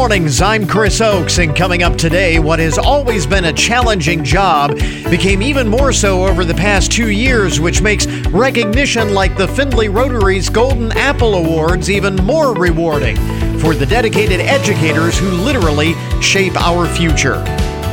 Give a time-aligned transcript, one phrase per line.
[0.00, 0.40] mornings.
[0.40, 4.74] I'm Chris Oakes, and coming up today, what has always been a challenging job
[5.10, 9.88] became even more so over the past two years, which makes recognition like the Findlay
[9.88, 13.16] Rotary's Golden Apple Awards even more rewarding
[13.58, 17.44] for the dedicated educators who literally shape our future.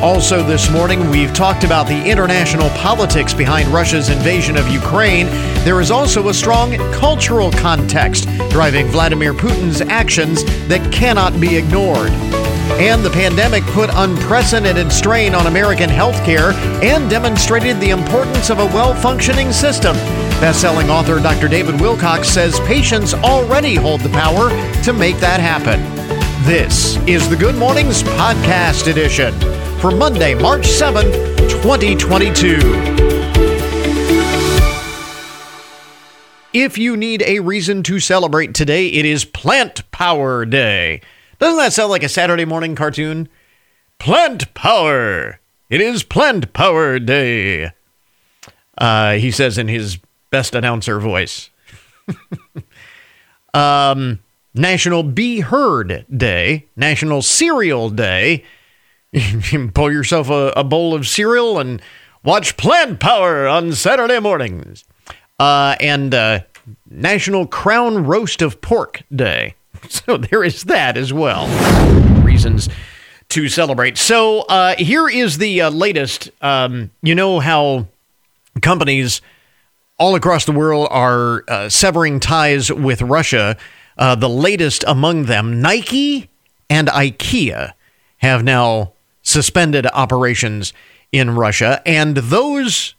[0.01, 5.25] Also, this morning, we've talked about the international politics behind Russia's invasion of Ukraine.
[5.65, 12.11] There is also a strong cultural context driving Vladimir Putin's actions that cannot be ignored.
[12.79, 18.65] And the pandemic put unprecedented strain on American healthcare and demonstrated the importance of a
[18.65, 19.95] well functioning system.
[20.39, 21.47] Best-selling author Dr.
[21.47, 24.49] David Wilcox says patients already hold the power
[24.83, 25.81] to make that happen.
[26.45, 32.57] This is the Good Mornings Podcast Edition for Monday, March 7th, 2022.
[36.53, 41.01] If you need a reason to celebrate today, it is Plant Power Day.
[41.37, 43.29] Doesn't that sound like a Saturday morning cartoon?
[43.99, 45.39] Plant Power!
[45.69, 47.71] It is Plant Power Day.
[48.79, 49.99] Uh, he says in his
[50.31, 51.51] best announcer voice.
[53.53, 54.19] um,
[54.55, 58.43] National Be Heard Day, National Cereal Day,
[59.73, 61.81] pull yourself a, a, bowl of cereal and
[62.23, 64.83] watch Plant Power on Saturday mornings.
[65.39, 66.39] Uh, and uh,
[66.89, 69.55] National Crown Roast of Pork Day.
[69.89, 71.47] So there is that as well.
[72.23, 72.67] Reasons
[73.29, 73.97] to celebrate.
[73.97, 76.31] So uh, here is the uh, latest.
[76.41, 77.87] Um, you know how
[78.61, 79.21] companies
[79.99, 83.55] all across the world are uh, severing ties with Russia.
[83.97, 86.29] Uh, the latest among them, Nike
[86.69, 87.73] and IKEA,
[88.17, 88.93] have now
[89.27, 90.73] suspended operations
[91.11, 91.81] in Russia.
[91.85, 92.95] And those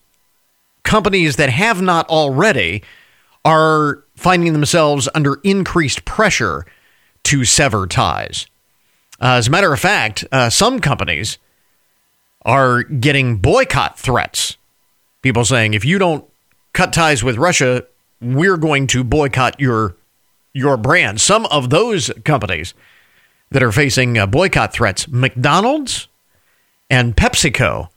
[0.83, 2.83] companies that have not already
[3.45, 6.67] are finding themselves under increased pressure
[7.25, 8.47] to sever ties.
[9.21, 11.39] Uh, as a matter of fact, uh, some companies
[12.43, 14.57] are getting boycott threats.
[15.23, 16.25] People saying, if you don't
[16.73, 17.85] cut ties with Russia,
[18.21, 19.97] we're going to boycott your
[20.53, 21.21] your brand.
[21.21, 22.75] Some of those companies
[23.51, 26.08] that are facing uh, boycott threats, McDonald's,
[26.91, 27.89] and PepsiCo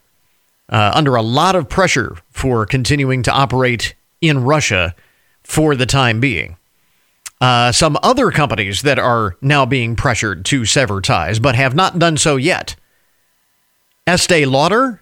[0.69, 4.95] uh, under a lot of pressure for continuing to operate in Russia
[5.43, 6.57] for the time being.
[7.41, 11.97] Uh, some other companies that are now being pressured to sever ties but have not
[11.97, 12.75] done so yet
[14.05, 15.01] Estee Lauder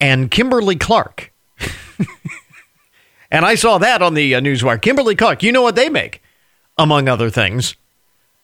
[0.00, 1.32] and Kimberly Clark.
[3.30, 4.80] and I saw that on the uh, Newswire.
[4.80, 6.22] Kimberly Clark, you know what they make,
[6.76, 7.76] among other things?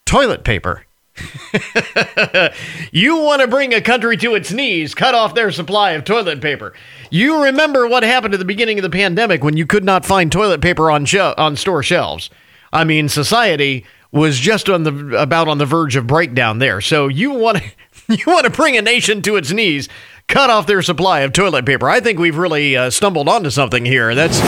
[0.05, 0.86] Toilet paper.
[2.91, 6.41] you want to bring a country to its knees, cut off their supply of toilet
[6.41, 6.73] paper.
[7.09, 10.31] You remember what happened at the beginning of the pandemic when you could not find
[10.31, 12.29] toilet paper on on store shelves.
[12.71, 16.81] I mean, society was just on the about on the verge of breakdown there.
[16.81, 17.59] So you want
[18.07, 19.89] you want to bring a nation to its knees,
[20.27, 21.89] cut off their supply of toilet paper.
[21.89, 24.15] I think we've really uh, stumbled onto something here.
[24.15, 24.39] That's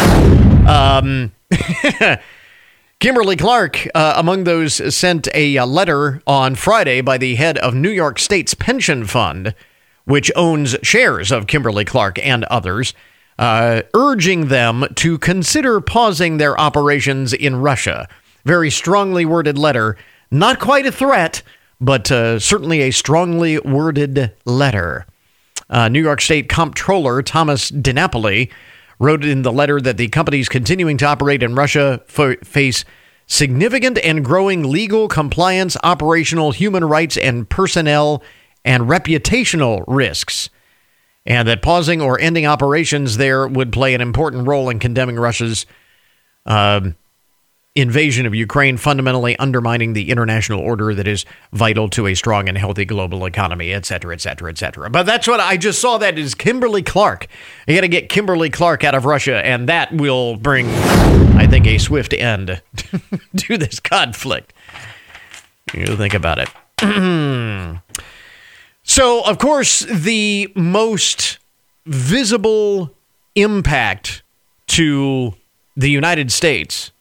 [0.67, 1.31] um
[2.99, 7.73] Kimberly Clark, uh, among those, sent a, a, letter on Friday by the head of
[7.73, 9.55] New York State's pension fund,
[10.03, 12.93] which owns shares of Kimberly Clark and others,
[13.37, 18.05] uh, urging them to consider pausing their operations in Russia.
[18.43, 19.95] Very strongly worded letter.
[20.29, 21.41] Not quite a threat,
[21.79, 25.05] but uh, certainly a strongly worded letter.
[25.69, 28.49] Uh, New York State Comptroller Thomas DiNapoli
[28.99, 32.85] wrote in the letter that the companies continuing to operate in Russia face
[33.25, 38.21] significant and growing legal compliance, operational, human rights, and personnel
[38.65, 40.49] and reputational risks.
[41.25, 45.65] And that pausing or ending operations there would play an important role in condemning Russia's
[46.45, 46.89] uh,
[47.75, 52.57] invasion of Ukraine, fundamentally undermining the international order that is vital to a strong and
[52.57, 54.89] healthy global economy, et cetera, et cetera, et cetera.
[54.89, 57.27] But that's what I just saw that is Kimberly Clark.
[57.67, 61.67] You got to get Kimberly Clark out of Russia, and that will bring, I think,
[61.67, 62.61] a swift end
[63.37, 64.53] to this conflict.
[65.73, 66.49] You think about it.
[68.83, 71.37] so, of course, the most
[71.85, 72.95] visible
[73.35, 74.23] impact
[74.67, 75.35] to
[75.77, 76.91] the United States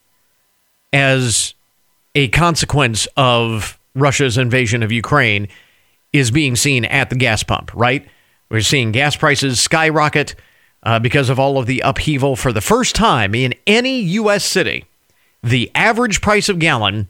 [0.93, 1.55] as
[2.14, 5.49] a consequence of Russia's invasion of Ukraine
[6.12, 8.06] is being seen at the gas pump, right?
[8.50, 10.35] We're seeing gas prices skyrocket
[10.82, 14.44] uh, because of all of the upheaval for the first time in any U.S.
[14.44, 14.87] city.
[15.43, 17.08] The average price of gallon,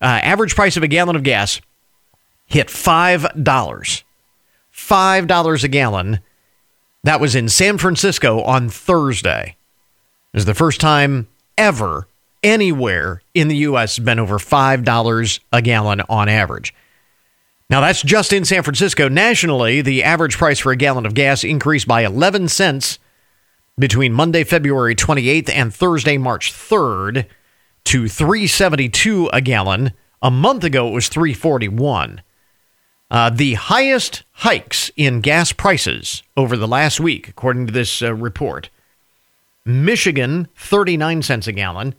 [0.00, 1.60] uh, average price of a gallon of gas,
[2.46, 4.04] hit five dollars.
[4.70, 6.20] Five dollars a gallon.
[7.04, 9.56] That was in San Francisco on Thursday.
[10.32, 12.06] It was the first time ever
[12.44, 13.98] anywhere in the U.S.
[13.98, 16.74] been over $5 a gallon on average.
[17.70, 19.08] Now, that's just in San Francisco.
[19.08, 22.98] Nationally, the average price for a gallon of gas increased by 11 cents
[23.78, 27.26] between Monday, February 28th and Thursday, March 3rd
[27.84, 29.92] to 372 a gallon.
[30.22, 32.22] A month ago, it was 341.
[33.10, 38.14] Uh, the highest hikes in gas prices over the last week, according to this uh,
[38.14, 38.70] report
[39.66, 41.94] Michigan, 39 cents a gallon.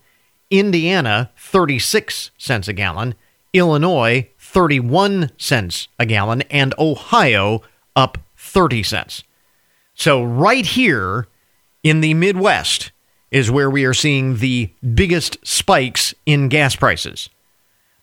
[0.49, 3.15] Indiana, 36 cents a gallon.
[3.53, 6.41] Illinois, 31 cents a gallon.
[6.43, 7.61] And Ohio,
[7.95, 9.23] up 30 cents.
[9.93, 11.27] So, right here
[11.83, 12.91] in the Midwest
[13.31, 17.29] is where we are seeing the biggest spikes in gas prices.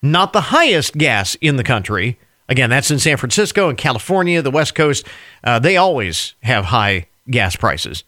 [0.03, 2.19] Not the highest gas in the country.
[2.49, 5.07] Again, that's in San Francisco and California, the West Coast.
[5.45, 8.05] Uh, they always have high gas prices.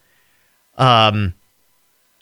[0.77, 1.35] Um,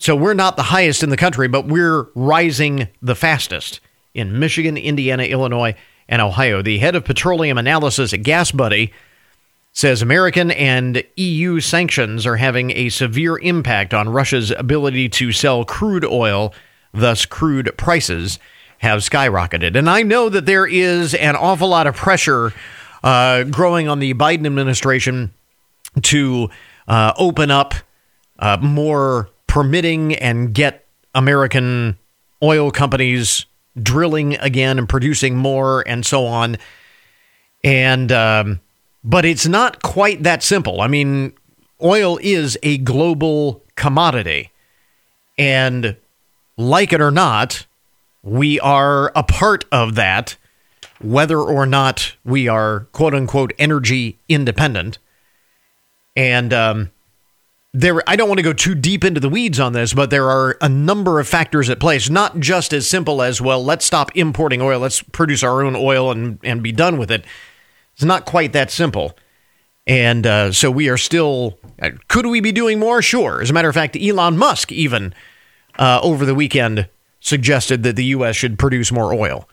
[0.02, 3.78] so we're not the highest in the country, but we're rising the fastest
[4.14, 5.76] in Michigan, Indiana, Illinois,
[6.08, 6.60] and Ohio.
[6.60, 8.90] The head of petroleum analysis at GasBuddy
[9.72, 15.64] says American and EU sanctions are having a severe impact on Russia's ability to sell
[15.64, 16.52] crude oil,
[16.93, 18.40] thus, crude prices
[18.78, 19.76] have skyrocketed.
[19.76, 22.52] And I know that there is an awful lot of pressure
[23.04, 25.32] uh, growing on the Biden administration
[26.02, 26.50] to
[26.88, 27.75] uh, open up
[28.40, 31.99] uh, more permitting and get American
[32.43, 33.44] oil companies
[33.82, 36.56] drilling again and producing more and so on.
[37.62, 38.60] And, um,
[39.04, 40.81] but it's not quite that simple.
[40.81, 41.34] I mean,
[41.82, 44.50] oil is a global commodity.
[45.37, 45.96] And
[46.56, 47.66] like it or not,
[48.22, 50.38] we are a part of that,
[50.99, 54.96] whether or not we are quote unquote energy independent.
[56.16, 56.91] And, um,
[57.74, 60.30] there I don't want to go too deep into the weeds on this, but there
[60.30, 61.96] are a number of factors at play.
[61.96, 65.74] It's not just as simple as, well, let's stop importing oil, let's produce our own
[65.74, 67.24] oil and, and be done with it.
[67.94, 69.16] It's not quite that simple.
[69.86, 73.02] And uh, so we are still, uh, could we be doing more?
[73.02, 73.40] Sure.
[73.40, 75.14] As a matter of fact, Elon Musk even
[75.78, 76.88] uh, over the weekend
[77.20, 78.36] suggested that the U.S.
[78.36, 79.48] should produce more oil.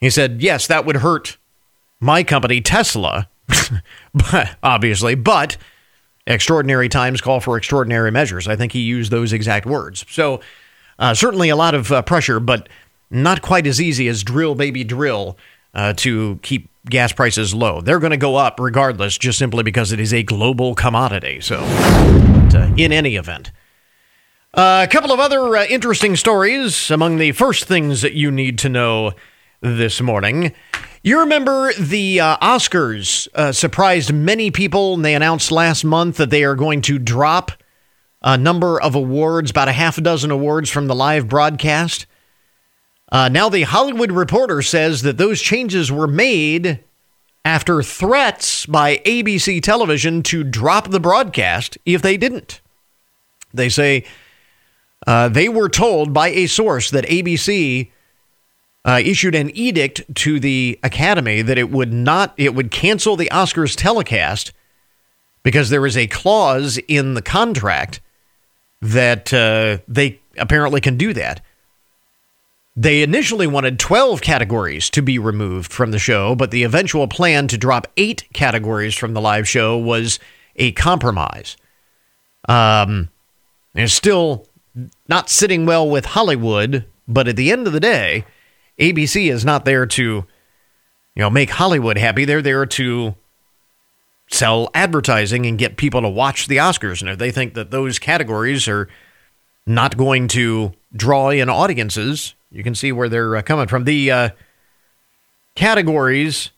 [0.00, 1.36] He said, yes, that would hurt
[2.00, 3.28] my company, Tesla,
[4.14, 5.56] but obviously, but
[6.26, 8.46] Extraordinary times call for extraordinary measures.
[8.46, 10.04] I think he used those exact words.
[10.08, 10.40] So,
[10.98, 12.68] uh, certainly a lot of uh, pressure, but
[13.10, 15.36] not quite as easy as drill, baby, drill
[15.74, 17.80] uh, to keep gas prices low.
[17.80, 21.40] They're going to go up regardless, just simply because it is a global commodity.
[21.40, 23.50] So, but, uh, in any event,
[24.54, 28.58] uh, a couple of other uh, interesting stories among the first things that you need
[28.60, 29.12] to know
[29.60, 30.52] this morning.
[31.04, 36.30] You remember the uh, Oscars uh, surprised many people, and they announced last month that
[36.30, 37.50] they are going to drop
[38.22, 42.06] a number of awards, about a half a dozen awards from the live broadcast.
[43.10, 46.84] Uh, now, the Hollywood Reporter says that those changes were made
[47.44, 52.60] after threats by ABC television to drop the broadcast if they didn't.
[53.52, 54.04] They say
[55.04, 57.90] uh, they were told by a source that ABC
[58.84, 63.28] uh, issued an edict to the Academy that it would not, it would cancel the
[63.32, 64.52] Oscars telecast
[65.42, 68.00] because there is a clause in the contract
[68.80, 71.40] that uh, they apparently can do that.
[72.74, 77.46] They initially wanted 12 categories to be removed from the show, but the eventual plan
[77.48, 80.18] to drop eight categories from the live show was
[80.56, 81.56] a compromise.
[82.48, 83.10] Um,
[83.74, 84.46] it's still
[85.06, 88.24] not sitting well with Hollywood, but at the end of the day,
[88.78, 90.24] ABC is not there to, you
[91.16, 92.24] know, make Hollywood happy.
[92.24, 93.14] They're there to
[94.30, 97.00] sell advertising and get people to watch the Oscars.
[97.00, 98.88] And if they think that those categories are
[99.66, 103.84] not going to draw in audiences, you can see where they're uh, coming from.
[103.84, 104.28] The uh,
[105.54, 106.50] categories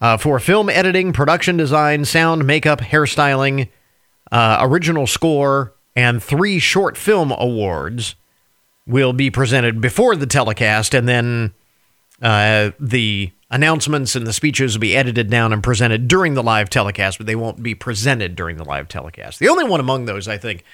[0.00, 3.68] uh, for film editing, production design, sound, makeup, hairstyling,
[4.30, 8.16] uh, original score, and three short film awards
[8.86, 11.52] will be presented before the telecast, and then
[12.20, 16.70] uh, the announcements and the speeches will be edited down and presented during the live
[16.70, 19.38] telecast, but they won't be presented during the live telecast.
[19.38, 20.64] The only one among those, I think,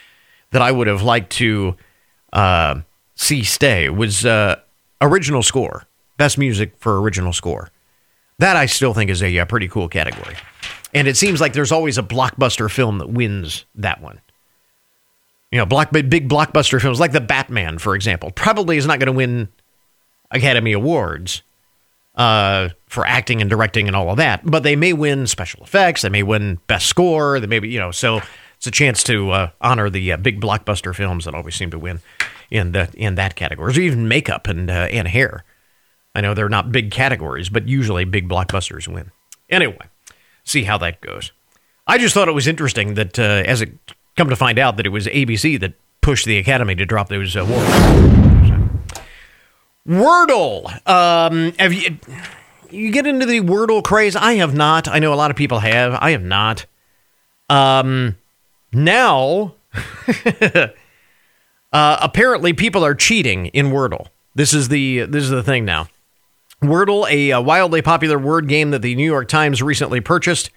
[0.52, 1.76] that I would have liked to
[2.32, 2.80] uh,
[3.14, 4.56] see stay was uh,
[5.00, 5.84] original score,
[6.16, 7.70] best music for original score.
[8.38, 10.36] That I still think is a, a pretty cool category.
[10.94, 14.20] And it seems like there's always a blockbuster film that wins that one.
[15.50, 19.06] You know, block, big blockbuster films like the Batman, for example, probably is not going
[19.06, 19.48] to win
[20.30, 21.42] Academy Awards
[22.14, 26.02] uh, for acting and directing and all of that, but they may win special effects.
[26.02, 27.40] They may win best score.
[27.40, 28.20] They may be, you know, so
[28.56, 31.78] it's a chance to uh, honor the uh, big blockbuster films that always seem to
[31.78, 32.00] win
[32.50, 35.44] in the in that category, or even makeup and uh, and hair.
[36.14, 39.12] I know they're not big categories, but usually big blockbusters win.
[39.48, 39.86] Anyway,
[40.42, 41.32] see how that goes.
[41.86, 43.72] I just thought it was interesting that, uh, as it
[44.18, 47.34] come to find out, that it was ABC that pushed the Academy to drop those
[47.36, 47.68] awards.
[49.88, 50.86] Wordle.
[50.86, 51.98] Um, have you
[52.70, 54.14] you get into the Wordle craze?
[54.14, 54.86] I have not.
[54.86, 55.96] I know a lot of people have.
[56.00, 56.66] I have not.
[57.48, 58.16] Um,
[58.72, 59.54] now,
[60.52, 60.68] uh,
[61.72, 64.08] apparently, people are cheating in Wordle.
[64.34, 65.88] This is the this is the thing now.
[66.62, 70.50] Wordle, a, a wildly popular word game that the New York Times recently purchased.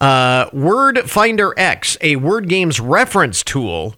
[0.00, 3.94] Uh, word Finder X, a word games reference tool,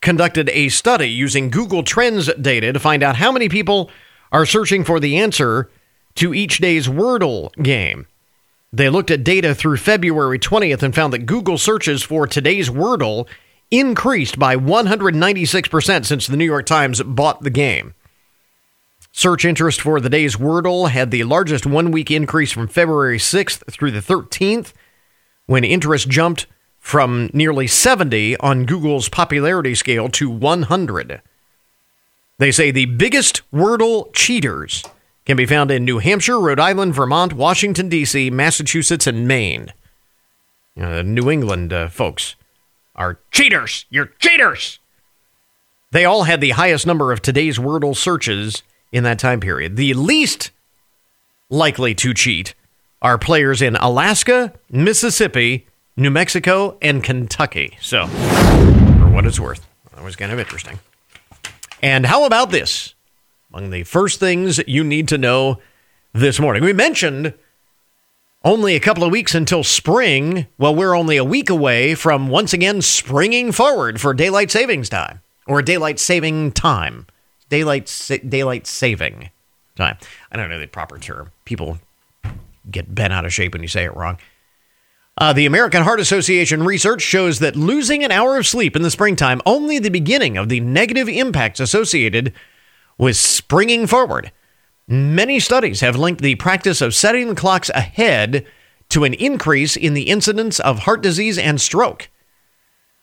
[0.00, 3.90] conducted a study using Google Trends data to find out how many people
[4.32, 5.70] are searching for the answer
[6.14, 8.06] to each day's Wordle game.
[8.72, 13.28] They looked at data through February 20th and found that Google searches for today's Wordle
[13.70, 17.94] increased by 196% since the New York Times bought the game.
[19.12, 23.70] Search interest for the day's Wordle had the largest one week increase from February 6th
[23.70, 24.72] through the 13th,
[25.46, 26.46] when interest jumped
[26.78, 31.22] from nearly 70 on Google's popularity scale to 100.
[32.38, 34.82] They say the biggest Wordle cheaters
[35.24, 39.72] can be found in New Hampshire, Rhode Island, Vermont, Washington, D.C., Massachusetts, and Maine.
[40.76, 42.34] The New England uh, folks
[42.96, 43.84] are cheaters.
[43.90, 44.80] You're cheaters.
[45.92, 49.76] They all had the highest number of today's Wordle searches in that time period.
[49.76, 50.50] The least
[51.50, 52.54] likely to cheat
[53.02, 55.66] are players in Alaska, Mississippi,
[55.96, 57.76] New Mexico, and Kentucky.
[57.82, 60.78] So, for what it's worth, that was kind of interesting.
[61.82, 62.94] And how about this?
[63.52, 65.58] among the first things you need to know
[66.12, 66.64] this morning.
[66.64, 67.34] We mentioned
[68.44, 70.46] only a couple of weeks until spring.
[70.58, 75.20] Well, we're only a week away from once again springing forward for daylight savings time
[75.46, 77.06] or daylight saving time.
[77.50, 79.30] Daylight sa- daylight saving
[79.76, 79.98] time.
[80.30, 81.30] I don't know the proper term.
[81.44, 81.78] People
[82.70, 84.18] get bent out of shape when you say it wrong.
[85.18, 88.90] Uh, the American Heart Association research shows that losing an hour of sleep in the
[88.90, 92.32] springtime only the beginning of the negative impacts associated
[92.96, 94.32] with springing forward.
[94.88, 98.46] Many studies have linked the practice of setting clocks ahead
[98.88, 102.08] to an increase in the incidence of heart disease and stroke.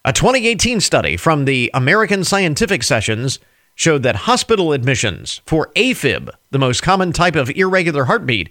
[0.06, 3.40] A 2018 study from the American Scientific Sessions
[3.76, 8.50] showed that hospital admissions for AFib, the most common type of irregular heartbeat,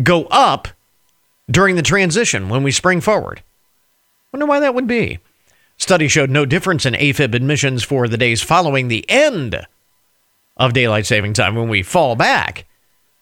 [0.00, 0.68] go up
[1.50, 3.42] during the transition when we spring forward.
[4.32, 5.18] Wonder why that would be.
[5.76, 9.66] Study showed no difference in AFib admissions for the days following the end
[10.56, 12.66] of daylight saving time when we fall back,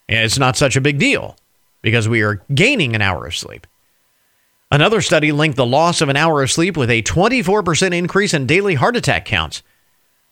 [0.08, 1.36] it's not such a big deal
[1.82, 3.66] because we are gaining an hour of sleep.
[4.70, 8.46] Another study linked the loss of an hour of sleep with a 24% increase in
[8.46, 9.62] daily heart attack counts,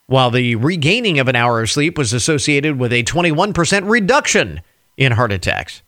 [0.07, 4.61] while the regaining of an hour of sleep was associated with a 21% reduction
[4.97, 5.83] in heart attacks.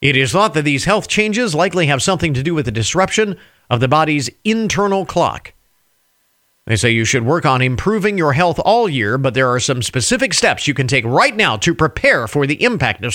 [0.00, 3.36] It is thought that these health changes likely have something to do with the disruption
[3.68, 5.52] of the body's internal clock.
[6.66, 9.82] They say you should work on improving your health all year, but there are some
[9.82, 13.14] specific steps you can take right now to prepare for the impact of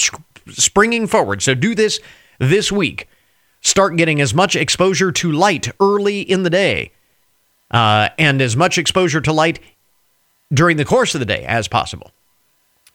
[0.50, 1.42] springing forward.
[1.42, 2.00] So do this
[2.40, 3.08] this week.
[3.62, 6.92] Start getting as much exposure to light early in the day
[7.72, 9.60] uh, and as much exposure to light
[10.52, 12.12] during the course of the day as possible.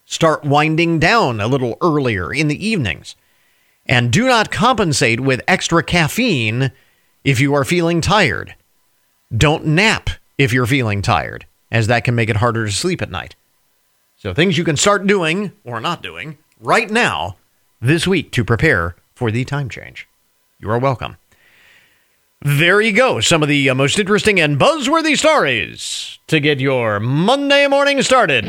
[0.04, 3.14] Start winding down a little earlier in the evenings.
[3.88, 6.73] And do not compensate with extra caffeine
[7.25, 8.54] if you are feeling tired.
[9.35, 13.11] Don't nap if you're feeling tired, as that can make it harder to sleep at
[13.11, 13.35] night.
[14.16, 17.37] So, things you can start doing or not doing right now
[17.80, 20.09] this week to prepare for the time change.
[20.59, 21.16] You are welcome.
[22.40, 23.21] There you go.
[23.21, 28.45] Some of the uh, most interesting and buzzworthy stories to get your Monday morning started.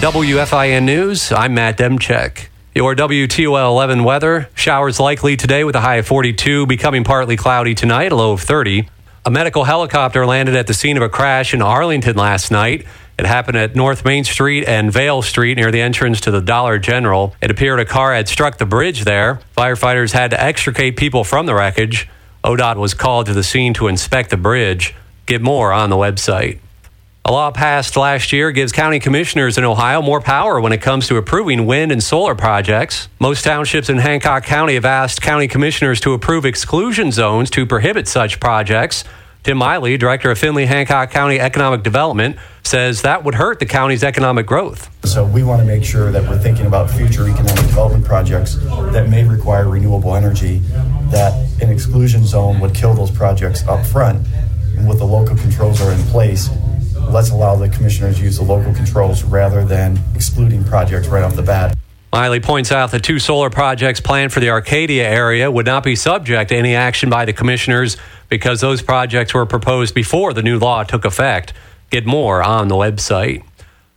[0.00, 2.49] WFIN News, I'm Matt Demchek.
[2.72, 7.74] Your WTOL 11 weather showers likely today with a high of 42, becoming partly cloudy
[7.74, 8.88] tonight, a low of 30.
[9.26, 12.86] A medical helicopter landed at the scene of a crash in Arlington last night.
[13.18, 16.78] It happened at North Main Street and Vale Street near the entrance to the Dollar
[16.78, 17.34] General.
[17.42, 19.40] It appeared a car had struck the bridge there.
[19.56, 22.08] Firefighters had to extricate people from the wreckage.
[22.44, 24.94] ODOT was called to the scene to inspect the bridge.
[25.26, 26.60] Get more on the website.
[27.22, 31.06] A law passed last year gives county commissioners in Ohio more power when it comes
[31.08, 33.08] to approving wind and solar projects.
[33.20, 38.08] Most townships in Hancock County have asked county commissioners to approve exclusion zones to prohibit
[38.08, 39.04] such projects.
[39.42, 44.02] Tim Miley, director of Findlay Hancock County Economic Development, says that would hurt the county's
[44.02, 44.90] economic growth.
[45.06, 48.56] So we want to make sure that we're thinking about future economic development projects
[48.92, 50.58] that may require renewable energy,
[51.10, 54.26] that an exclusion zone would kill those projects up front.
[54.76, 56.48] And with the local controls are in place,
[57.12, 61.36] let's allow the commissioners to use the local controls rather than excluding projects right off
[61.36, 61.76] the bat.
[62.12, 65.94] Miley points out that two solar projects planned for the Arcadia area would not be
[65.94, 67.96] subject to any action by the commissioners
[68.28, 71.52] because those projects were proposed before the new law took effect.
[71.90, 73.44] Get more on the website.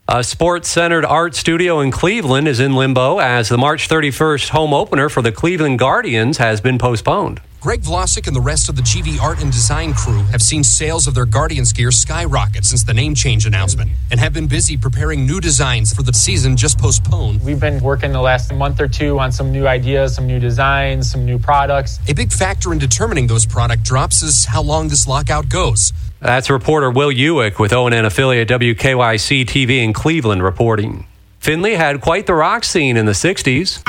[0.08, 4.74] A sports centered art studio in Cleveland is in limbo as the March 31st home
[4.74, 7.42] opener for the Cleveland Guardians has been postponed.
[7.64, 11.08] Greg Vlasik and the rest of the GV art and design crew have seen sales
[11.08, 15.26] of their Guardians gear skyrocket since the name change announcement and have been busy preparing
[15.26, 17.42] new designs for the season just postponed.
[17.42, 21.10] We've been working the last month or two on some new ideas, some new designs,
[21.10, 22.02] some new products.
[22.10, 25.94] A big factor in determining those product drops is how long this lockout goes.
[26.20, 31.08] That's reporter Will Ewick with ONN affiliate WKYC TV in Cleveland reporting.
[31.40, 33.82] Findlay had quite the rock scene in the 60s.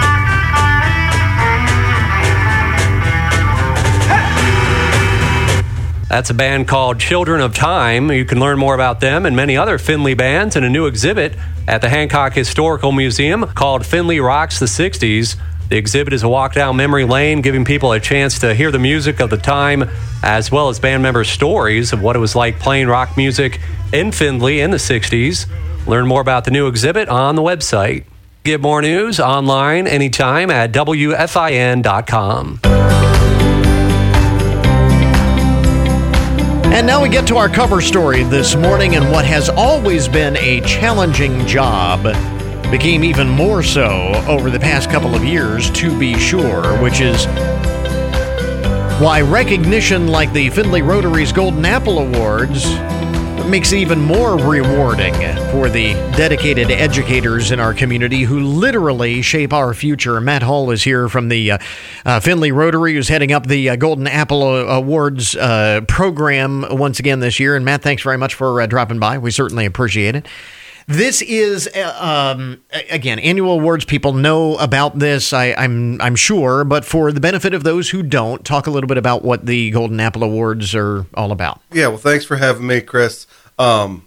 [6.14, 8.08] That's a band called Children of Time.
[8.12, 11.34] You can learn more about them and many other Findlay bands in a new exhibit
[11.66, 15.34] at the Hancock Historical Museum called Findlay Rocks the 60s.
[15.70, 18.78] The exhibit is a walk down memory lane, giving people a chance to hear the
[18.78, 19.90] music of the time,
[20.22, 23.58] as well as band members' stories of what it was like playing rock music
[23.92, 25.48] in Findlay in the 60s.
[25.88, 28.04] Learn more about the new exhibit on the website.
[28.44, 32.60] Get more news online anytime at WFIN.com.
[36.74, 40.36] And now we get to our cover story this morning, and what has always been
[40.38, 42.02] a challenging job
[42.68, 47.26] became even more so over the past couple of years, to be sure, which is
[49.00, 52.64] why recognition like the Findlay Rotary's Golden Apple Awards
[53.46, 55.14] makes it even more rewarding
[55.50, 60.20] for the dedicated educators in our community who literally shape our future.
[60.20, 61.58] Matt Hall is here from the uh,
[62.04, 67.20] uh, Findlay Rotary, who's heading up the uh, Golden Apple Awards uh, program once again
[67.20, 67.56] this year.
[67.56, 69.18] And Matt, thanks very much for uh, dropping by.
[69.18, 70.26] We certainly appreciate it.
[70.86, 73.84] This is uh, um, again annual awards.
[73.84, 77.90] People know about this, I, am I'm, I'm sure, but for the benefit of those
[77.90, 81.60] who don't, talk a little bit about what the Golden Apple Awards are all about.
[81.72, 83.26] Yeah, well, thanks for having me, Chris.
[83.58, 84.06] Um,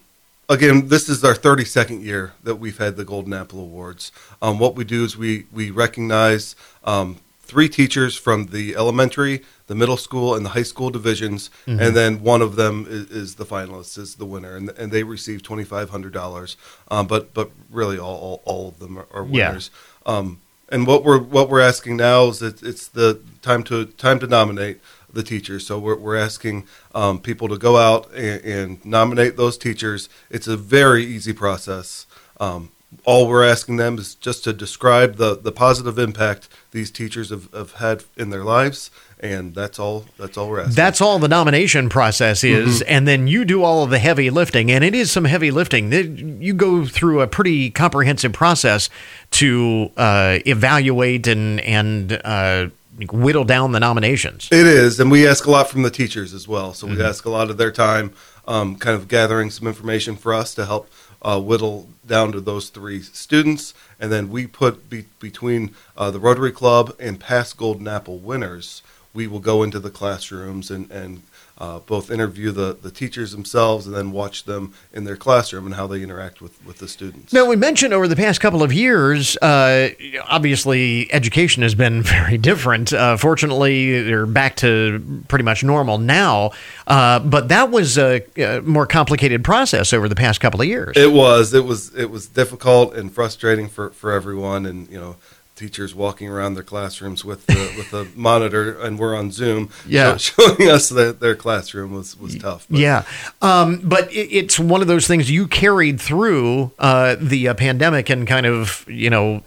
[0.49, 4.11] again, this is our 32nd year that we've had the Golden Apple Awards.
[4.41, 9.75] Um, what we do is we we recognize um, three teachers from the elementary, the
[9.75, 11.79] middle school, and the high school divisions, mm-hmm.
[11.79, 15.03] and then one of them is, is, the finalist, is the winner, and, and they
[15.03, 16.57] receive twenty five hundred dollars.
[16.89, 19.69] Um, but but really, all, all, all of them are, winners.
[20.05, 20.17] Yeah.
[20.17, 24.19] Um, and what we're what we're asking now is that it's the time to time
[24.19, 24.79] to nominate
[25.11, 25.65] the teachers.
[25.65, 30.09] So we're, we're asking um, people to go out and, and, nominate those teachers.
[30.29, 32.05] It's a very easy process.
[32.39, 32.71] Um,
[33.03, 37.51] all we're asking them is just to describe the, the positive impact these teachers have,
[37.53, 40.75] have had in their lives and that's all that's all asking.
[40.75, 42.93] That's all the nomination process is mm-hmm.
[42.93, 46.41] and then you do all of the heavy lifting and it is some heavy lifting.
[46.41, 48.89] You go through a pretty comprehensive process
[49.31, 52.67] to uh, evaluate and and uh,
[53.11, 54.49] whittle down the nominations.
[54.51, 56.73] It is, and we ask a lot from the teachers as well.
[56.73, 56.97] So mm-hmm.
[56.97, 58.13] we ask a lot of their time,
[58.47, 60.89] um, kind of gathering some information for us to help
[61.21, 66.19] uh, whittle down to those three students, and then we put be- between uh, the
[66.19, 68.81] Rotary Club and past Golden Apple winners.
[69.17, 71.23] We will go into the classrooms and, and
[71.57, 75.73] uh, both interview the, the teachers themselves and then watch them in their classroom and
[75.73, 77.33] how they interact with, with the students.
[77.33, 79.89] Now, we mentioned over the past couple of years, uh,
[80.29, 82.93] obviously, education has been very different.
[82.93, 86.51] Uh, fortunately, they're back to pretty much normal now,
[86.85, 90.95] uh, but that was a, a, more complicated process over the past couple of years.
[90.95, 91.55] It was.
[91.55, 91.95] It was.
[91.95, 95.15] It was difficult and frustrating for, for everyone, and you know
[95.57, 99.69] teachers walking around their classrooms with the, with a monitor, and we're on Zoom.
[99.85, 102.67] Yeah, showing us that their classroom was was tough.
[102.69, 102.79] But.
[102.79, 103.03] Yeah,
[103.41, 108.09] um, but it, it's one of those things you carried through uh, the uh, pandemic
[108.09, 109.43] and kind of you know.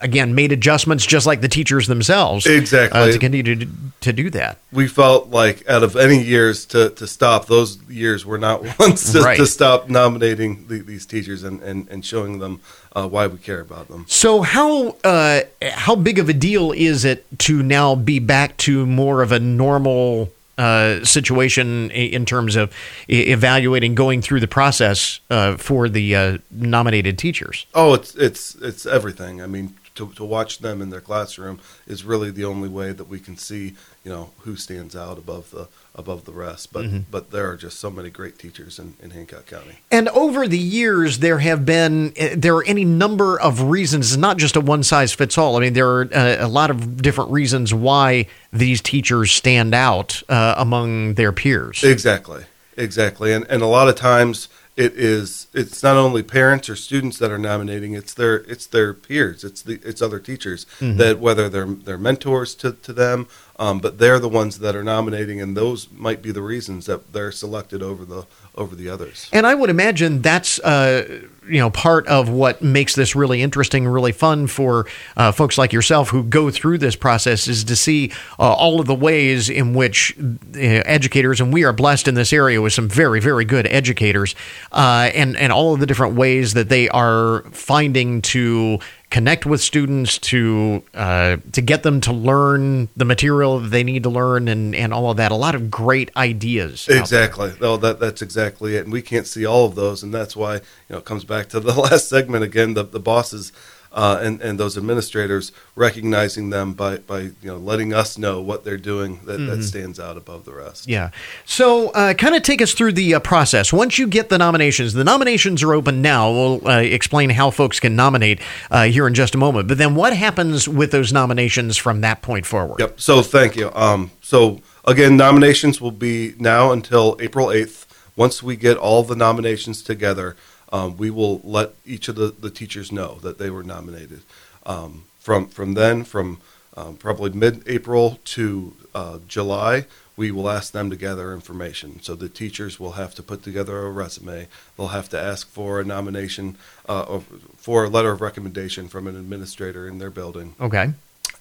[0.00, 2.46] Uh, again, made adjustments just like the teachers themselves.
[2.46, 3.12] Uh, exactly.
[3.12, 3.68] to continue to,
[4.00, 4.58] to do that.
[4.72, 9.12] We felt like out of any years to, to stop, those years were not ones
[9.12, 9.36] to, right.
[9.36, 12.60] to stop nominating the, these teachers and, and, and showing them
[12.92, 14.04] uh, why we care about them.
[14.08, 18.86] So how uh, how big of a deal is it to now be back to
[18.86, 22.70] more of a normal uh, situation in terms of
[23.08, 27.66] evaluating going through the process uh, for the uh, nominated teachers?
[27.74, 29.40] Oh, it's it's it's everything.
[29.40, 33.04] I mean, to, to watch them in their classroom is really the only way that
[33.04, 36.72] we can see, you know, who stands out above the above the rest.
[36.72, 36.98] But mm-hmm.
[37.10, 39.78] but there are just so many great teachers in, in Hancock County.
[39.90, 44.16] And over the years, there have been eh, there are any number of reasons.
[44.16, 45.56] Not just a one size fits all.
[45.56, 49.74] I mean, there are a, uh, a lot of different reasons why these teachers stand
[49.74, 51.84] out uh, among their peers.
[51.84, 52.44] Exactly.
[52.76, 54.48] Exactly, and and a lot of times
[54.80, 58.94] it is it's not only parents or students that are nominating; it's their it's their
[58.94, 63.78] peers, it's the it's other teachers that whether they're they're mentors to to them, um,
[63.78, 67.30] but they're the ones that are nominating, and those might be the reasons that they're
[67.30, 69.28] selected over the over the others.
[69.34, 73.86] And I would imagine that's uh, you know part of what makes this really interesting,
[73.86, 74.86] really fun for
[75.16, 78.86] uh, folks like yourself who go through this process is to see uh, all of
[78.86, 82.88] the ways in which uh, educators, and we are blessed in this area with some
[82.88, 84.34] very, very good educators,
[84.72, 88.78] uh, and and all of the different ways that they are finding to
[89.10, 94.10] connect with students to uh, to get them to learn the material they need to
[94.10, 95.32] learn and and all of that.
[95.32, 96.88] A lot of great ideas.
[96.88, 97.52] Exactly.
[97.60, 98.84] No, that that's exactly it.
[98.84, 101.48] And we can't see all of those, and that's why you know it comes back
[101.50, 102.74] to the last segment again.
[102.74, 103.52] The the bosses
[103.92, 108.64] uh, and and those administrators recognizing them by by you know letting us know what
[108.64, 110.88] they're doing that, that stands out above the rest.
[110.88, 111.10] Yeah.
[111.44, 113.72] So, uh, kind of take us through the uh, process.
[113.72, 116.30] Once you get the nominations, the nominations are open now.
[116.30, 119.68] We'll uh, explain how folks can nominate uh, here in just a moment.
[119.68, 122.80] But then, what happens with those nominations from that point forward?
[122.80, 123.00] Yep.
[123.00, 123.70] So thank you.
[123.74, 127.86] Um, so again, nominations will be now until April eighth.
[128.16, 130.36] Once we get all the nominations together,
[130.72, 134.22] um, we will let each of the, the teachers know that they were nominated.
[134.66, 136.38] Um, from from then, from
[136.76, 142.00] um, probably mid-April to uh, July, we will ask them to gather information.
[142.02, 144.48] So the teachers will have to put together a resume.
[144.76, 146.56] They'll have to ask for a nomination,
[146.88, 147.24] uh, of,
[147.56, 150.92] for a letter of recommendation from an administrator in their building Okay.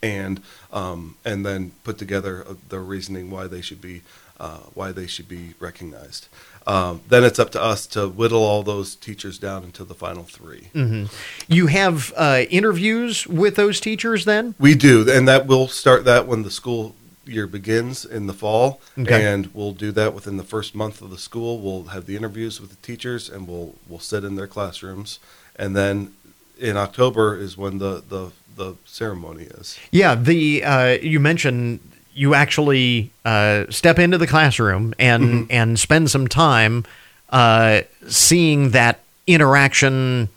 [0.01, 4.01] and um, and then put together uh, the reasoning why they should be
[4.39, 6.27] uh, why they should be recognized.
[6.69, 10.23] Um, then it's up to us to whittle all those teachers down into the final
[10.23, 11.07] 3
[11.47, 14.53] You have uh, interviews with those teachers then?
[14.59, 18.81] We do, and that we'll start that when the school year begins in the fall,
[18.99, 19.25] Okay.
[19.25, 21.59] and we'll do that within the first month of the school.
[21.59, 25.19] We'll have the interviews with the teachers, and we'll we'll sit in their classrooms,
[25.55, 26.13] and then
[26.59, 29.77] in October is when the the the ceremony is.
[29.91, 30.13] Yeah.
[30.15, 31.79] The uh, you mentioned
[32.19, 36.83] you actually uh, step into the classroom and and spend some time
[37.29, 40.27] uh, seeing that interaction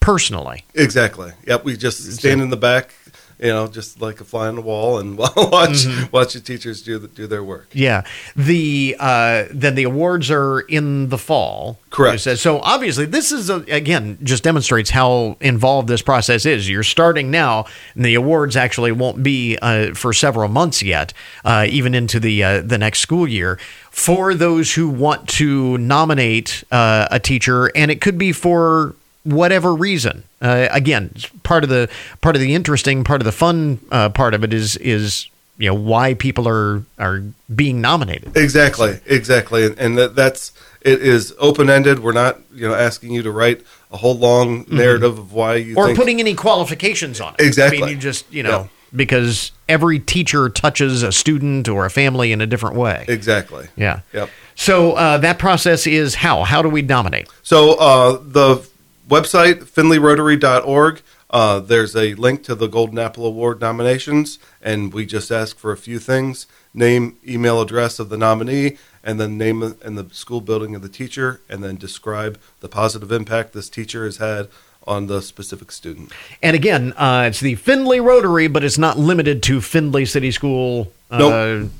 [0.00, 0.64] personally.
[0.74, 1.30] Exactly.
[1.46, 1.62] Yep.
[1.62, 2.92] We just stand in the back,
[3.38, 6.98] you know, just like a fly on the wall, and watch watch the teachers do
[6.98, 7.68] the, do their work.
[7.72, 8.04] Yeah.
[8.34, 11.78] The uh, then the awards are in the fall.
[11.90, 12.20] Correct.
[12.20, 16.68] So obviously, this is a, again just demonstrates how involved this process is.
[16.68, 21.12] You're starting now, and the awards actually won't be uh, for several months yet,
[21.44, 23.58] uh, even into the uh, the next school year.
[23.90, 29.74] For those who want to nominate uh, a teacher, and it could be for whatever
[29.74, 30.24] reason.
[30.40, 31.88] Uh, again, part of the
[32.20, 35.68] part of the interesting part of the fun uh, part of it is is you
[35.68, 37.22] know why people are are
[37.54, 38.36] being nominated.
[38.36, 39.00] Exactly.
[39.06, 39.66] Exactly.
[39.66, 41.98] And, and that, that's it is open ended.
[41.98, 45.74] We're not you know asking you to write a whole long narrative of why you
[45.76, 47.40] or think, putting any qualifications on it.
[47.44, 47.78] Exactly.
[47.82, 48.66] I mean, you just you know Yeah.
[48.94, 53.04] because every teacher touches a student or a family in a different way.
[53.08, 53.66] exactly.
[53.76, 54.00] yeah.
[54.12, 54.30] Yep.
[54.54, 56.42] So uh, that process is how?
[56.44, 57.28] How do we nominate?
[57.42, 58.67] So uh, the
[59.08, 61.02] website findlayrotary.org.
[61.30, 65.72] Uh, there's a link to the Golden Apple Award nominations, and we just ask for
[65.72, 70.40] a few things: name, email address of the nominee, and then name and the school
[70.40, 74.48] building of the teacher, and then describe the positive impact this teacher has had
[74.86, 76.10] on the specific student.
[76.42, 80.90] And again, uh, it's the Findlay Rotary, but it's not limited to Findlay City School
[81.10, 81.70] uh, Nope.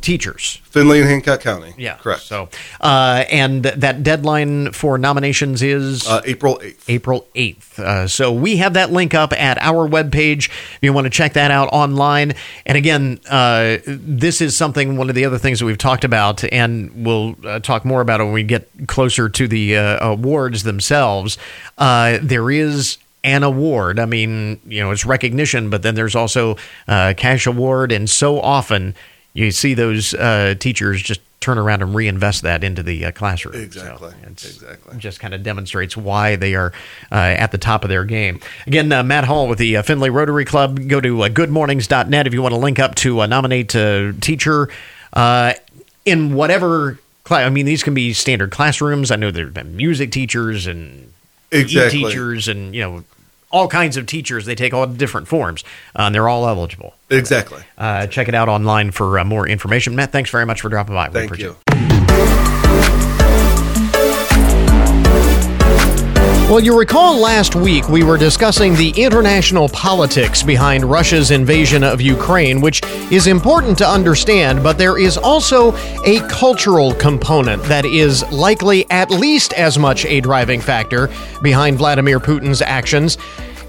[0.00, 0.60] Teachers.
[0.64, 1.74] Findlay and Hancock County.
[1.76, 2.22] Yeah, correct.
[2.22, 2.48] So,
[2.80, 6.88] uh, and that deadline for nominations is uh, April eighth.
[6.88, 7.78] April 8th.
[7.78, 11.34] Uh, so we have that link up at our webpage if you want to check
[11.34, 12.34] that out online.
[12.66, 16.44] And again, uh, this is something, one of the other things that we've talked about,
[16.52, 20.62] and we'll uh, talk more about it when we get closer to the uh, awards
[20.62, 21.38] themselves.
[21.78, 23.98] Uh, there is an award.
[23.98, 26.56] I mean, you know, it's recognition, but then there's also
[26.88, 27.92] a cash award.
[27.92, 28.94] And so often
[29.34, 33.54] you see those uh, teachers just turn around and reinvest that into the uh, classroom.
[33.54, 34.08] So Exactly.
[34.22, 34.98] it's- Exactly.
[34.98, 36.72] just kind of demonstrates why they are
[37.10, 38.38] uh, at the top of their game.
[38.66, 40.86] Again, uh, Matt Hall with the uh, Findlay Rotary Club.
[40.88, 44.68] Go to uh, goodmornings.net if you want to link up to uh, nominate a teacher
[45.14, 45.54] uh,
[46.04, 47.44] in whatever class.
[47.44, 49.10] I mean, these can be standard classrooms.
[49.10, 51.12] I know there have been music teachers and
[51.50, 52.00] Exactly.
[52.02, 53.04] e-teachers and, you know,
[53.52, 54.46] all kinds of teachers.
[54.46, 55.62] They take all different forms,
[55.96, 56.94] uh, and they're all eligible.
[57.10, 57.62] Exactly.
[57.78, 59.94] Uh, check it out online for uh, more information.
[59.94, 61.08] Matt, thanks very much for dropping by.
[61.08, 61.91] We Thank appreciate you.
[66.52, 72.02] Well, you recall last week we were discussing the international politics behind Russia's invasion of
[72.02, 78.22] Ukraine, which is important to understand, but there is also a cultural component that is
[78.30, 81.08] likely at least as much a driving factor
[81.40, 83.16] behind Vladimir Putin's actions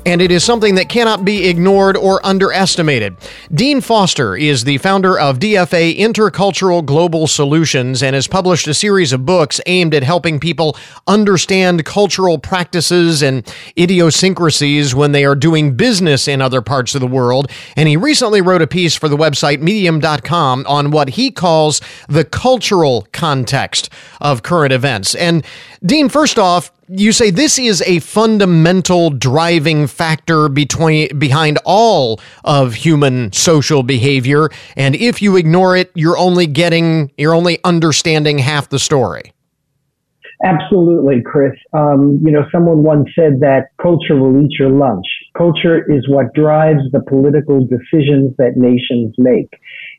[0.05, 3.15] and it is something that cannot be ignored or underestimated.
[3.53, 9.13] Dean Foster is the founder of DFA Intercultural Global Solutions and has published a series
[9.13, 15.75] of books aimed at helping people understand cultural practices and idiosyncrasies when they are doing
[15.75, 17.49] business in other parts of the world.
[17.75, 22.25] And he recently wrote a piece for the website medium.com on what he calls the
[22.25, 23.89] cultural context
[24.19, 25.15] of current events.
[25.15, 25.45] And
[25.85, 32.73] Dean, first off, you say this is a fundamental driving factor between behind all of
[32.73, 38.69] human social behavior and if you ignore it you're only getting you're only understanding half
[38.69, 39.33] the story.
[40.45, 41.53] Absolutely chris.
[41.73, 45.05] Um, you know someone once said that culture will eat your lunch.
[45.37, 49.49] Culture is what drives the political decisions that nations make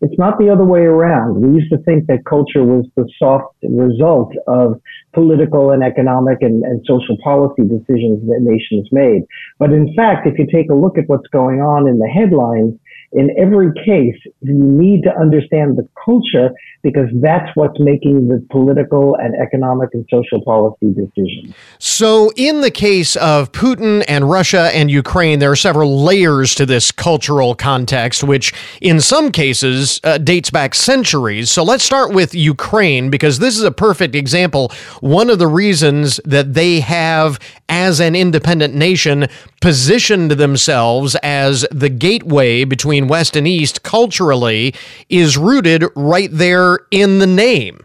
[0.05, 1.41] it's not the other way around.
[1.41, 4.81] We used to think that culture was the soft result of
[5.15, 9.23] political and economic and, and social policy decisions that nations made.
[9.59, 12.77] But in fact, if you take a look at what's going on in the headlines,
[13.15, 16.51] in every case, you need to understand the culture
[16.83, 21.55] because that's what's making the political and economic and social policy decisions.
[21.79, 26.67] So, in the case of Putin and Russia and Ukraine, there are several layers to
[26.67, 31.51] this cultural context, which in some cases uh, dates back centuries.
[31.51, 34.71] So, let's start with Ukraine because this is a perfect example.
[35.01, 39.27] One of the reasons that they have, as an independent nation,
[39.63, 44.75] positioned themselves as the gateway between West and East culturally
[45.09, 47.85] is rooted right there in the name.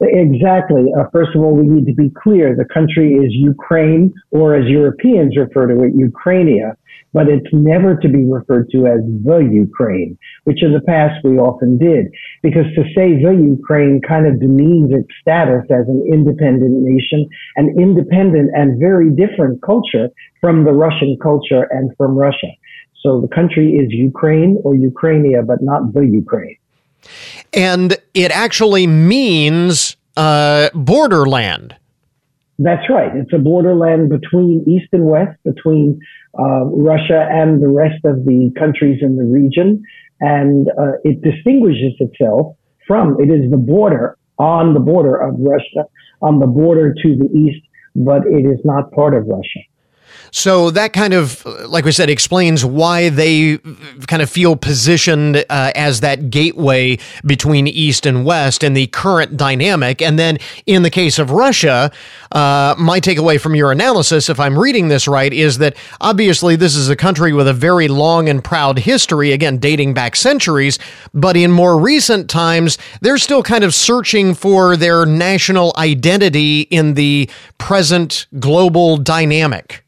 [0.00, 0.92] Exactly.
[0.98, 2.54] Uh, first of all, we need to be clear.
[2.54, 6.76] The country is Ukraine, or as Europeans refer to it, Ukrainia,
[7.14, 11.38] but it's never to be referred to as the Ukraine, which in the past we
[11.38, 12.12] often did.
[12.42, 17.74] Because to say the Ukraine kind of demeans its status as an independent nation, an
[17.80, 20.10] independent and very different culture
[20.42, 22.52] from the Russian culture and from Russia.
[23.06, 26.56] So the country is Ukraine or Ukrainia, but not the Ukraine.
[27.52, 31.76] And it actually means uh, borderland.
[32.58, 33.14] That's right.
[33.14, 36.00] It's a borderland between East and West, between
[36.36, 39.84] uh, Russia and the rest of the countries in the region.
[40.20, 42.56] And uh, it distinguishes itself
[42.88, 45.82] from, it is the border, on the border of Russia,
[46.22, 47.62] on the border to the east,
[47.94, 49.62] but it is not part of Russia.
[50.30, 53.58] So that kind of, like we said, explains why they
[54.06, 59.36] kind of feel positioned uh, as that gateway between East and West and the current
[59.36, 60.02] dynamic.
[60.02, 61.90] And then in the case of Russia,
[62.32, 66.74] uh, my takeaway from your analysis, if I'm reading this right, is that obviously this
[66.74, 70.78] is a country with a very long and proud history, again, dating back centuries.
[71.14, 76.94] But in more recent times, they're still kind of searching for their national identity in
[76.94, 79.85] the present global dynamic.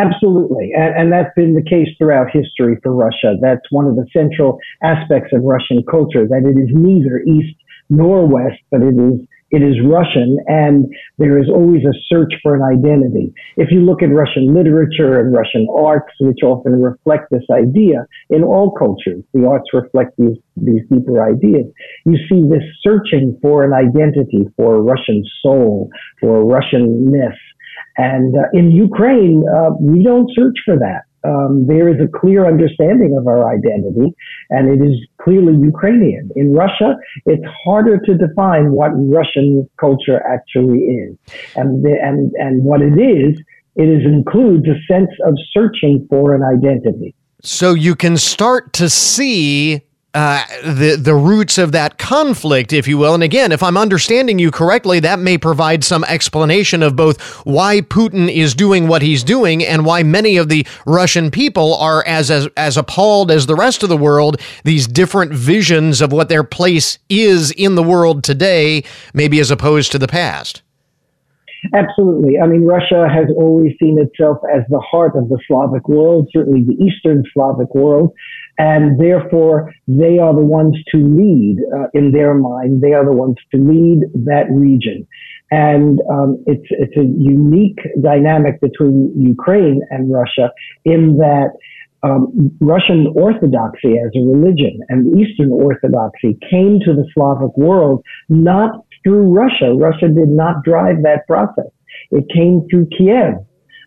[0.00, 0.70] Absolutely.
[0.74, 3.36] And, and, that's been the case throughout history for Russia.
[3.40, 7.56] That's one of the central aspects of Russian culture, that it is neither East
[7.90, 10.86] nor West, but it is it is Russian, and
[11.18, 13.34] there is always a search for an identity.
[13.56, 18.44] If you look at Russian literature and Russian arts, which often reflect this idea in
[18.44, 21.66] all cultures, the arts reflect these, these deeper ideas.
[22.06, 27.42] You see this searching for an identity, for a Russian soul, for a Russian myth,
[28.00, 31.02] and uh, in Ukraine, uh, we don't search for that.
[31.22, 34.08] Um, there is a clear understanding of our identity,
[34.48, 36.30] and it is clearly Ukrainian.
[36.34, 36.90] In Russia,
[37.26, 41.12] it's harder to define what Russian culture actually is,
[41.56, 43.32] and the, and and what it is.
[43.76, 47.14] It is includes a sense of searching for an identity.
[47.42, 52.98] So you can start to see uh, the the roots of that conflict, if you
[52.98, 53.14] will.
[53.14, 57.80] And again, if I'm understanding you correctly, that may provide some explanation of both why
[57.80, 62.30] Putin is doing what he's doing and why many of the Russian people are as
[62.30, 64.40] as, as appalled as the rest of the world.
[64.64, 68.82] These different visions of what their place is in the world today,
[69.14, 70.62] maybe as opposed to the past.
[71.74, 72.40] Absolutely.
[72.40, 76.64] I mean, Russia has always seen itself as the heart of the Slavic world, certainly
[76.64, 78.14] the Eastern Slavic world
[78.60, 82.82] and therefore they are the ones to lead uh, in their mind.
[82.82, 85.08] They are the ones to lead that region,
[85.50, 90.52] and um, it's it's a unique dynamic between Ukraine and Russia
[90.84, 91.50] in that.
[92.02, 98.70] Um, Russian Orthodoxy as a religion and Eastern Orthodoxy came to the Slavic world not
[99.02, 99.74] through Russia.
[99.76, 101.70] Russia did not drive that process.
[102.10, 103.34] It came through Kiev.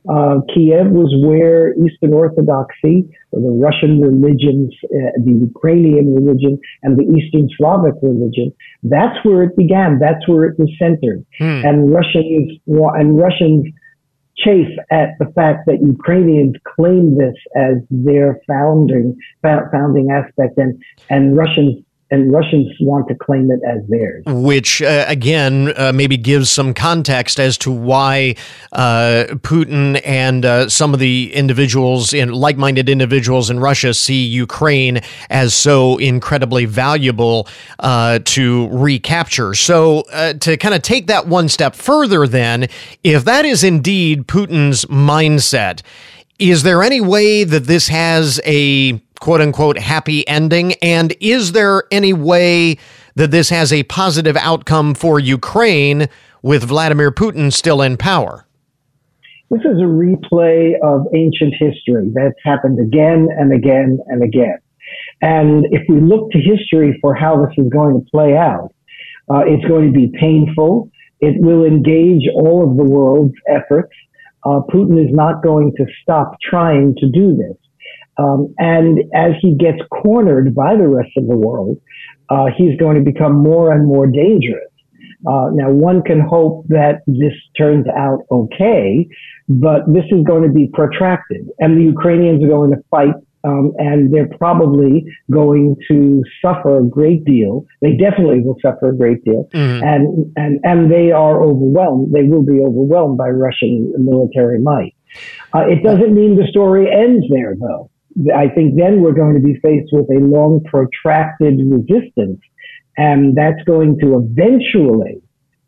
[0.07, 7.05] Uh, Kiev was where Eastern Orthodoxy, the Russian religions, uh, the Ukrainian religion, and the
[7.15, 9.99] Eastern Slavic religion, that's where it began.
[9.99, 11.25] That's where it was centered.
[11.39, 11.61] Hmm.
[11.65, 13.65] And Russians, and Russians
[14.37, 21.37] chafe at the fact that Ukrainians claim this as their founding, founding aspect and, and
[21.37, 21.83] Russians
[22.13, 24.23] and Russians want to claim it as theirs.
[24.27, 28.35] Which, uh, again, uh, maybe gives some context as to why
[28.71, 34.23] uh, Putin and uh, some of the individuals, in like minded individuals in Russia, see
[34.23, 37.47] Ukraine as so incredibly valuable
[37.79, 39.55] uh, to recapture.
[39.55, 42.67] So, uh, to kind of take that one step further, then,
[43.03, 45.81] if that is indeed Putin's mindset,
[46.37, 50.73] is there any way that this has a quote unquote happy ending?
[50.81, 52.77] And is there any way
[53.15, 56.09] that this has a positive outcome for Ukraine
[56.41, 58.45] with Vladimir Putin still in power?
[59.49, 64.57] This is a replay of ancient history that's happened again and again and again.
[65.21, 68.73] And if we look to history for how this is going to play out,
[69.31, 70.91] uh, it's going to be painful.
[71.21, 73.93] It will engage all of the world's efforts.
[74.43, 77.55] Uh, Putin is not going to stop trying to do this.
[78.17, 81.77] Um, and as he gets cornered by the rest of the world,
[82.29, 84.69] uh, he's going to become more and more dangerous.
[85.25, 89.07] Uh, now, one can hope that this turns out okay,
[89.47, 93.71] but this is going to be protracted, and the Ukrainians are going to fight, um,
[93.77, 97.65] and they're probably going to suffer a great deal.
[97.81, 99.83] They definitely will suffer a great deal, mm-hmm.
[99.83, 102.13] and and and they are overwhelmed.
[102.13, 104.93] They will be overwhelmed by Russian military might.
[105.53, 107.89] Uh, it doesn't mean the story ends there, though.
[108.35, 112.39] I think then we're going to be faced with a long, protracted resistance,
[112.97, 115.21] and that's going to eventually,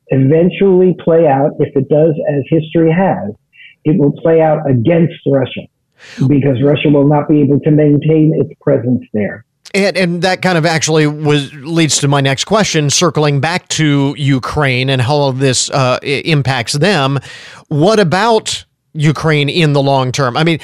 [0.07, 1.51] eventually play out.
[1.59, 3.33] If it does, as history has,
[3.83, 5.61] it will play out against Russia
[6.27, 9.45] because Russia will not be able to maintain its presence there.
[9.73, 14.15] And, and that kind of actually was leads to my next question, circling back to
[14.17, 17.19] Ukraine and how this uh, impacts them.
[17.67, 20.37] What about Ukraine in the long term.
[20.37, 20.59] I mean,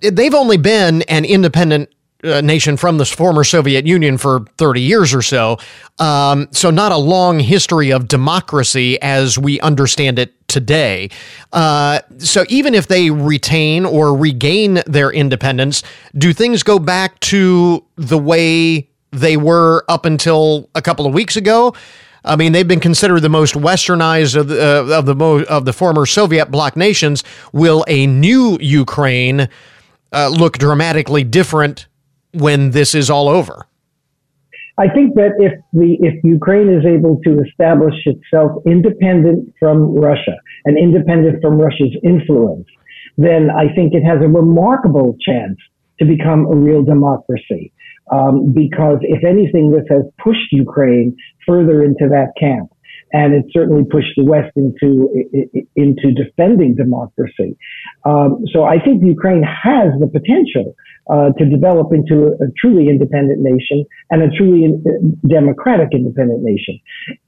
[0.00, 1.90] they've only been an independent
[2.24, 5.56] uh, nation from the former Soviet Union for 30 years or so.
[6.00, 11.10] Um, so, not a long history of democracy as we understand it today.
[11.52, 15.82] Uh, so, even if they retain or regain their independence,
[16.16, 21.36] do things go back to the way they were up until a couple of weeks
[21.36, 21.74] ago?
[22.28, 25.64] I mean, they've been considered the most westernized of the, uh, of the mo- of
[25.64, 27.24] the former Soviet bloc nations.
[27.52, 29.48] Will a new Ukraine
[30.12, 31.86] uh, look dramatically different
[32.32, 33.66] when this is all over?
[34.78, 40.36] I think that if the if Ukraine is able to establish itself independent from Russia
[40.66, 42.68] and independent from Russia's influence,
[43.16, 45.58] then I think it has a remarkable chance
[45.98, 47.72] to become a real democracy.
[48.10, 51.16] Um, because if anything, this has pushed Ukraine
[51.48, 52.70] further into that camp.
[53.10, 55.08] And it certainly pushed the West into
[55.74, 57.56] into defending democracy.
[58.04, 60.76] Um, so I think Ukraine has the potential
[61.08, 65.88] uh, to develop into a, a, truly independent nation and a truly in, uh, democratic
[65.92, 66.78] independent nation,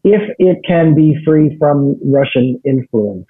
[0.04, 3.26] if it can be free from Russian influence.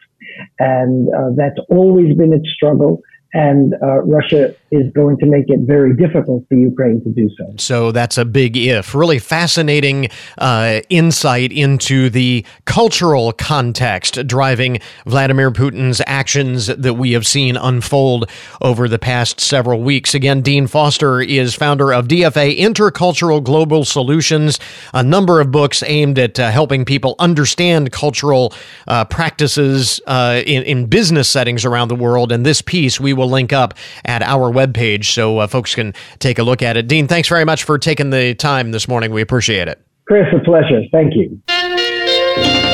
[0.59, 3.01] And uh, that's always been its struggle
[3.33, 7.55] and uh, Russia is going to make it very difficult for Ukraine to do so.
[7.59, 8.95] So that's a big if.
[8.95, 17.27] Really fascinating uh, insight into the cultural context driving Vladimir Putin's actions that we have
[17.27, 20.15] seen unfold over the past several weeks.
[20.15, 24.61] Again, Dean Foster is founder of DFA Intercultural Global Solutions,
[24.95, 28.53] a number of books aimed at uh, helping people understand cultural
[28.87, 32.31] uh, practices uh, in, in business settings around the world.
[32.31, 36.41] And this piece we will link up at our webpage so uh, folks can take
[36.41, 36.89] a look at it.
[36.89, 39.13] Dean, thanks very much for taking the time this morning.
[39.13, 39.81] We appreciate it.
[40.07, 40.83] Chris, a pleasure.
[40.91, 41.41] Thank you.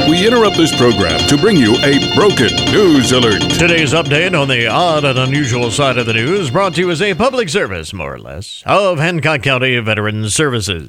[0.08, 3.42] We interrupt this program to bring you a broken news alert.
[3.58, 7.02] Today's update on the odd and unusual side of the news brought to you as
[7.02, 10.88] a public service, more or less, of Hancock County Veterans Services.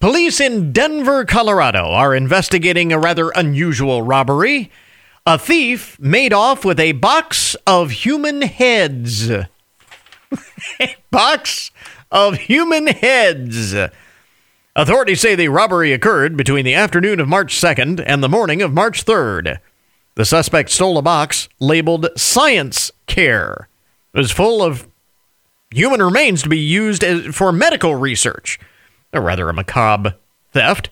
[0.00, 4.70] Police in Denver, Colorado are investigating a rather unusual robbery
[5.26, 9.30] a thief made off with a box of human heads.
[10.80, 11.70] a box
[12.10, 13.74] of human heads.
[14.74, 18.72] Authorities say the robbery occurred between the afternoon of March 2nd and the morning of
[18.72, 19.58] March 3rd.
[20.14, 23.68] The suspect stole a box labeled Science Care.
[24.14, 24.88] It was full of
[25.70, 28.58] human remains to be used as, for medical research.
[29.12, 30.16] A rather a macabre
[30.52, 30.90] theft.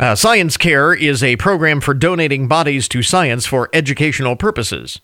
[0.00, 5.00] Uh, science Care is a program for donating bodies to science for educational purposes.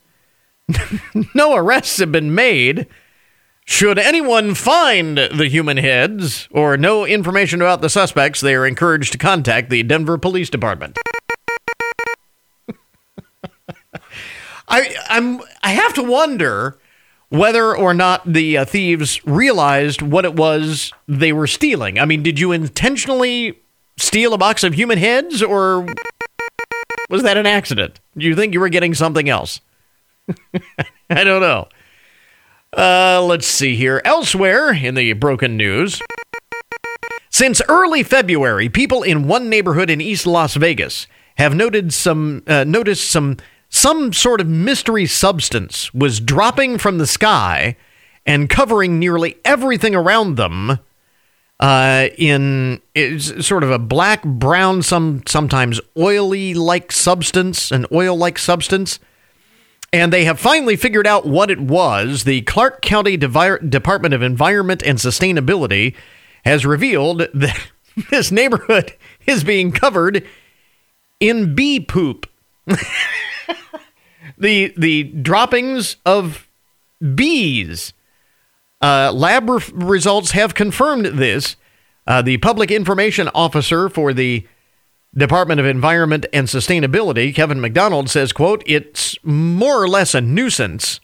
[1.34, 2.86] no arrests have been made.
[3.66, 9.12] Should anyone find the human heads or know information about the suspects, they are encouraged
[9.12, 10.99] to contact the Denver Police Department.
[14.68, 16.78] I I'm I have to wonder
[17.28, 21.99] whether or not the uh, thieves realized what it was they were stealing.
[21.99, 23.61] I mean, did you intentionally
[23.99, 25.86] steal a box of human heads or
[27.11, 28.01] was that an accident?
[28.16, 29.61] Do you think you were getting something else?
[31.11, 31.68] I don't know.
[32.76, 34.03] Uh, let's see here.
[34.05, 36.03] Elsewhere in the broken news,
[37.30, 42.64] since early February, people in one neighborhood in East Las Vegas have noted some uh,
[42.64, 43.36] noticed some
[43.70, 47.76] some sort of mystery substance was dropping from the sky
[48.26, 50.78] and covering nearly everything around them
[51.61, 52.80] uh, in
[53.18, 59.00] sort of a black brown some sometimes oily like substance an oil like substance
[59.92, 62.24] and they have finally figured out what it was.
[62.24, 65.94] The Clark County Devi- Department of Environment and Sustainability
[66.44, 67.59] has revealed that
[68.11, 68.94] this neighborhood
[69.26, 70.26] is being covered
[71.20, 72.26] in bee poop.
[74.38, 76.46] the the droppings of
[77.14, 77.92] bees.
[78.81, 81.57] Uh, lab re- results have confirmed this.
[82.07, 84.47] Uh, the public information officer for the
[85.14, 91.01] Department of Environment and Sustainability, Kevin McDonald, says, quote, it's more or less a nuisance,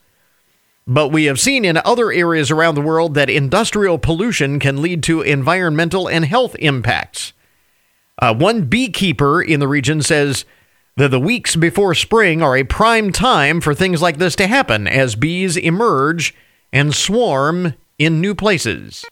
[0.86, 5.02] but we have seen in other areas around the world that industrial pollution can lead
[5.04, 7.32] to environmental and health impacts.
[8.18, 10.44] Uh, one beekeeper in the region says
[10.96, 14.86] that the weeks before spring are a prime time for things like this to happen
[14.86, 16.34] as bees emerge
[16.74, 19.06] and swarm in new places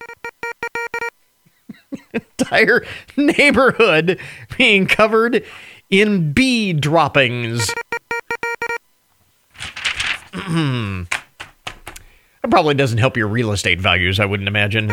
[2.12, 2.84] entire
[3.16, 4.18] neighborhood
[4.58, 5.44] being covered
[5.88, 7.72] in bee droppings.
[10.32, 11.06] that
[12.50, 14.90] probably doesn't help your real estate values, I wouldn't imagine.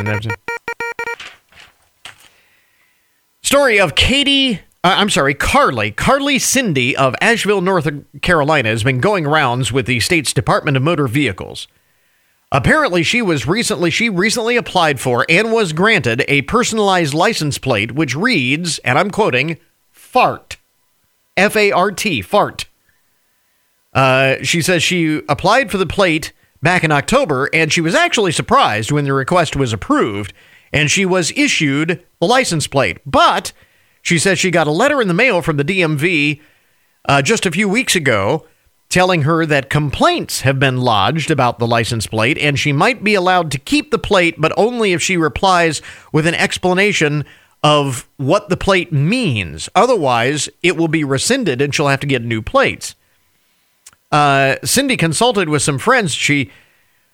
[3.41, 7.89] Story of Katie, uh, I'm sorry, Carly, Carly Cindy of Asheville, North
[8.21, 11.67] Carolina, has been going rounds with the state's Department of Motor Vehicles.
[12.51, 17.91] Apparently, she was recently she recently applied for and was granted a personalized license plate
[17.91, 19.59] which reads, and I'm quoting,
[19.91, 20.57] "fart,"
[21.37, 22.65] F A R T, fart.
[23.93, 28.31] Uh, she says she applied for the plate back in October, and she was actually
[28.31, 30.33] surprised when the request was approved,
[30.73, 32.97] and she was issued the license plate.
[33.05, 33.53] But
[34.01, 36.41] she says she got a letter in the mail from the DMV
[37.05, 38.45] uh, just a few weeks ago
[38.89, 43.13] telling her that complaints have been lodged about the license plate and she might be
[43.13, 45.81] allowed to keep the plate, but only if she replies
[46.11, 47.23] with an explanation
[47.61, 49.69] of what the plate means.
[49.75, 52.95] Otherwise, it will be rescinded and she'll have to get new plates.
[54.11, 56.13] Uh, Cindy consulted with some friends.
[56.13, 56.49] She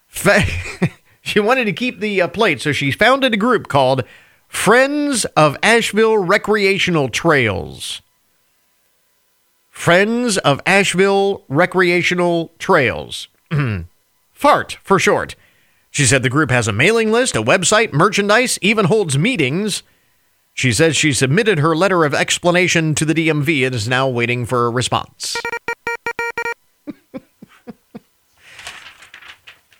[0.08, 0.46] fa-
[1.22, 4.04] she wanted to keep the uh, plate, so she founded a group called
[4.48, 8.02] Friends of Asheville Recreational Trails.
[9.76, 13.28] Friends of Asheville Recreational Trails.
[14.32, 15.36] FART for short.
[15.92, 19.84] She said the group has a mailing list, a website, merchandise, even holds meetings.
[20.54, 24.46] She says she submitted her letter of explanation to the DMV and is now waiting
[24.46, 25.36] for a response.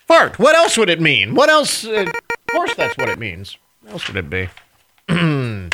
[0.06, 0.38] Fart.
[0.38, 1.34] What else would it mean?
[1.34, 1.84] What else?
[1.86, 3.56] Uh, of course, that's what it means.
[3.80, 4.50] What else would it be?
[5.08, 5.72] Did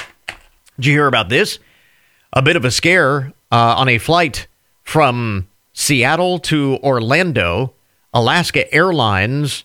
[0.78, 1.58] you hear about this?
[2.32, 4.48] A bit of a scare uh, on a flight
[4.82, 7.74] from Seattle to Orlando.
[8.14, 9.64] Alaska Airlines.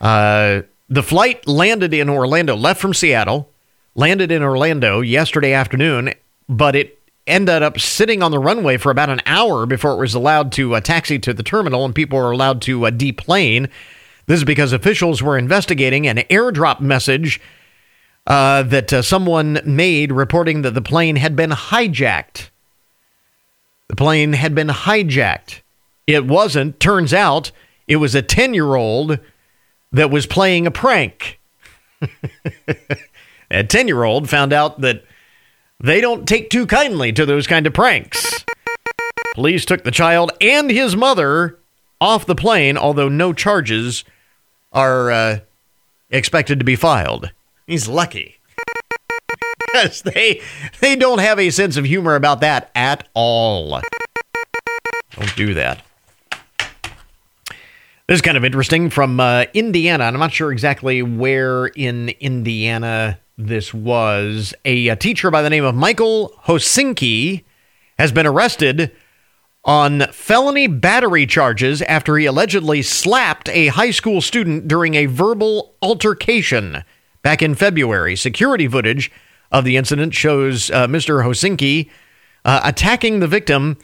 [0.00, 3.48] Uh, the flight landed in Orlando, left from Seattle,
[3.94, 6.12] landed in Orlando yesterday afternoon,
[6.48, 10.14] but it ended up sitting on the runway for about an hour before it was
[10.14, 13.68] allowed to uh, taxi to the terminal and people were allowed to uh, deplane.
[14.26, 17.40] This is because officials were investigating an airdrop message
[18.26, 22.50] uh, that uh, someone made reporting that the plane had been hijacked.
[23.92, 25.60] The plane had been hijacked.
[26.06, 26.80] It wasn't.
[26.80, 27.52] Turns out
[27.86, 29.18] it was a 10 year old
[29.92, 31.38] that was playing a prank.
[33.50, 35.04] a 10 year old found out that
[35.78, 38.46] they don't take too kindly to those kind of pranks.
[39.34, 41.58] Police took the child and his mother
[42.00, 44.04] off the plane, although no charges
[44.72, 45.40] are uh,
[46.08, 47.30] expected to be filed.
[47.66, 48.38] He's lucky.
[49.72, 50.40] Because they
[50.80, 53.80] they don't have a sense of humor about that at all.
[55.12, 55.82] Don't do that.
[58.08, 62.10] This is kind of interesting from uh, Indiana, and I'm not sure exactly where in
[62.20, 67.44] Indiana this was a, a teacher by the name of Michael Hosinki
[67.98, 68.92] has been arrested
[69.64, 75.74] on felony battery charges after he allegedly slapped a high school student during a verbal
[75.80, 76.82] altercation
[77.22, 78.16] back in February.
[78.16, 79.10] Security footage
[79.52, 81.24] of the incident shows uh, Mr.
[81.24, 81.90] Hosinki
[82.44, 83.76] uh, attacking the victim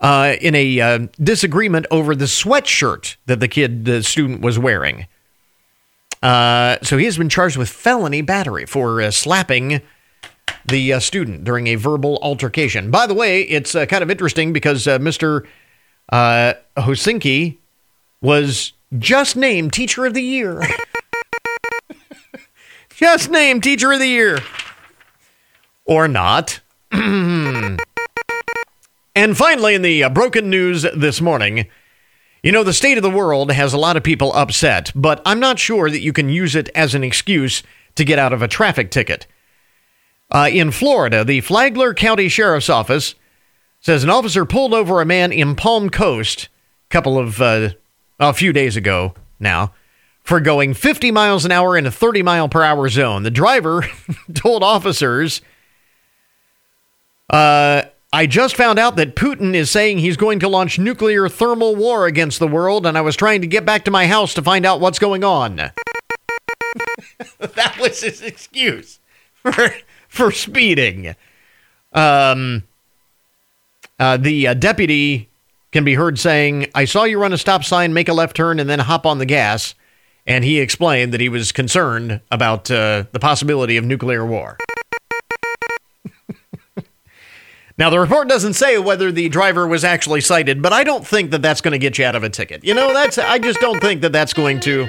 [0.00, 5.06] uh, in a uh, disagreement over the sweatshirt that the kid, the student, was wearing.
[6.22, 9.80] Uh, so he has been charged with felony battery for uh, slapping
[10.66, 12.90] the student during a verbal altercation.
[12.90, 15.46] By the way, it's kind of interesting because Mr.
[16.10, 17.58] Hosinki
[18.22, 20.62] was just named Teacher of the Year.
[22.94, 24.38] just named Teacher of the Year.
[25.84, 26.60] Or not.
[26.92, 27.78] and
[29.34, 31.66] finally, in the uh, broken news this morning,
[32.42, 35.40] you know, the state of the world has a lot of people upset, but I'm
[35.40, 37.62] not sure that you can use it as an excuse
[37.96, 39.26] to get out of a traffic ticket.
[40.30, 43.14] Uh, in Florida, the Flagler County Sheriff's Office
[43.80, 46.48] says an officer pulled over a man in Palm Coast
[46.88, 47.70] a couple of uh,
[48.18, 49.72] a few days ago now
[50.22, 53.22] for going 50 miles an hour in a 30 mile per hour zone.
[53.22, 53.86] The driver
[54.34, 55.42] told officers,
[57.30, 61.74] uh, I just found out that Putin is saying he's going to launch nuclear thermal
[61.74, 64.42] war against the world, and I was trying to get back to my house to
[64.42, 65.56] find out what's going on.
[67.38, 69.00] that was his excuse
[69.34, 69.74] for,
[70.08, 71.16] for speeding.
[71.92, 72.62] Um,
[73.98, 75.28] uh, the uh, deputy
[75.72, 78.60] can be heard saying, I saw you run a stop sign, make a left turn,
[78.60, 79.74] and then hop on the gas.
[80.24, 84.56] And he explained that he was concerned about uh, the possibility of nuclear war.
[87.76, 91.32] Now, the report doesn't say whether the driver was actually cited, but I don't think
[91.32, 92.62] that that's going to get you out of a ticket.
[92.62, 94.86] You know, that's I just don't think that that's going to.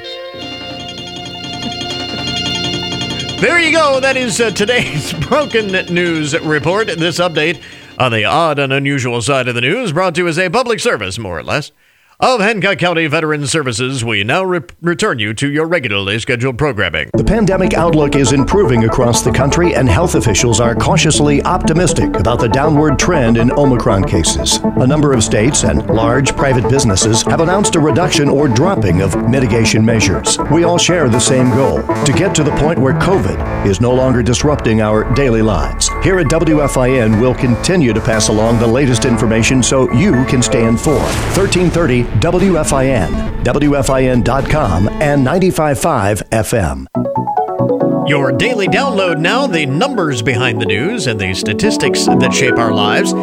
[3.42, 4.00] There you go.
[4.00, 6.88] That is uh, today's broken news report.
[6.88, 7.60] This update
[7.98, 10.80] on the odd and unusual side of the news brought to you as a public
[10.80, 11.72] service, more or less,
[12.20, 14.06] of Hancock County Veteran Services.
[14.06, 17.10] We now re- return you to your regularly scheduled programming.
[17.14, 22.40] The pandemic outlook is improving across the country, and health officials are cautiously optimistic about
[22.40, 24.60] the downward trend in Omicron cases.
[24.78, 29.30] A number of states and large private businesses have announced a reduction or dropping of
[29.30, 30.38] mitigation measures.
[30.52, 33.94] We all share the same goal to get to the point where COVID is no
[33.94, 35.90] longer disrupting our daily lives.
[36.02, 40.64] Here at WFIN, we'll continue to pass along the latest information so you can stay
[40.64, 41.02] informed.
[41.36, 48.08] 1330 WFIN, WFIN.com, and 95.5 FM.
[48.08, 52.72] Your daily download now the numbers behind the news and the statistics that shape our
[52.72, 53.14] lives.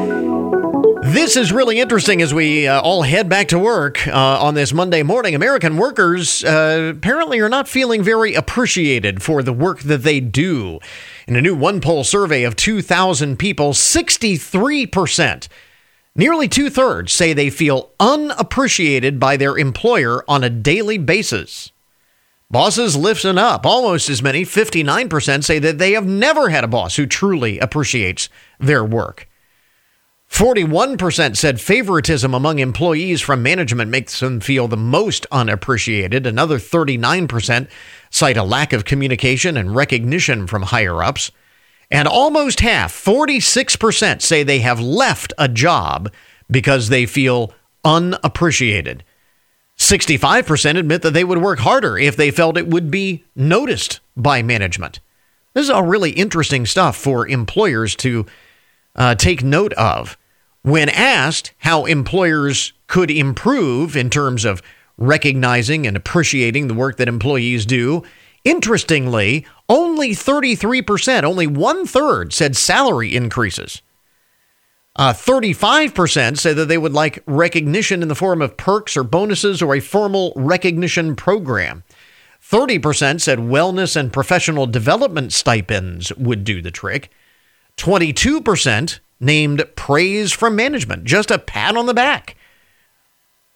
[1.05, 4.73] This is really interesting as we uh, all head back to work uh, on this
[4.73, 5.35] Monday morning.
[5.35, 10.79] American workers uh, apparently are not feeling very appreciated for the work that they do.
[11.27, 15.49] In a new OnePoll survey of 2,000 people, 63%,
[16.15, 21.73] nearly two thirds, say they feel unappreciated by their employer on a daily basis.
[22.51, 23.65] Bosses listen up.
[23.65, 28.29] Almost as many, 59%, say that they have never had a boss who truly appreciates
[28.61, 29.27] their work.
[30.33, 36.27] 41% said favoritism among employees from management makes them feel the most unappreciated.
[36.27, 37.69] Another 39%
[38.11, 41.31] cite a lack of communication and recognition from higher ups.
[41.93, 46.11] And almost half, 46%, say they have left a job
[46.51, 47.53] because they feel
[47.85, 49.05] unappreciated.
[49.77, 54.43] 65% admit that they would work harder if they felt it would be noticed by
[54.43, 55.01] management.
[55.53, 58.25] This is all really interesting stuff for employers to
[58.97, 60.17] uh, take note of.
[60.63, 64.63] When asked how employers could improve in terms of
[64.97, 68.03] recognizing and appreciating the work that employees do,
[68.45, 73.83] interestingly, only 33%, only one third, said salary increases.
[74.95, 79.63] Uh, 35% say that they would like recognition in the form of perks or bonuses
[79.63, 81.83] or a formal recognition program.
[82.43, 87.11] 30% said wellness and professional development stipends would do the trick.
[87.79, 92.37] 22% named praise from management, just a pat on the back.